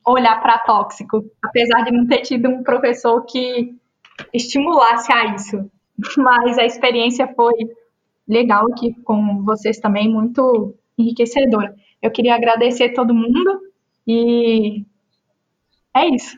[0.04, 3.72] olhar para tóxico, apesar de não ter tido um professor que
[4.32, 5.70] estimulasse a isso.
[6.18, 7.54] Mas a experiência foi
[8.26, 11.72] legal aqui com vocês também, muito enriquecedora.
[12.02, 13.60] Eu queria agradecer todo mundo
[14.04, 14.84] e
[15.94, 16.36] é isso.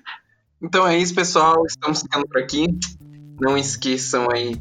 [0.60, 1.64] Então é isso, pessoal.
[1.64, 2.66] Estamos ficando por aqui.
[3.40, 4.54] Não esqueçam aí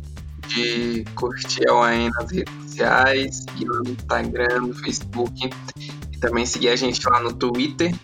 [0.47, 5.49] de curtir a UAN nas redes sociais, seguir lá no Instagram, no Facebook
[6.11, 7.95] e também seguir a gente lá no Twitter.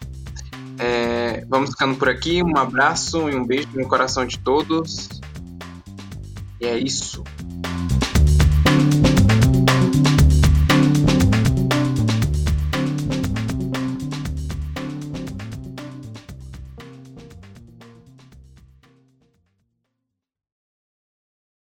[0.80, 2.42] É, vamos ficando por aqui.
[2.42, 5.10] Um abraço e um beijo no coração de todos.
[6.60, 7.24] E é isso.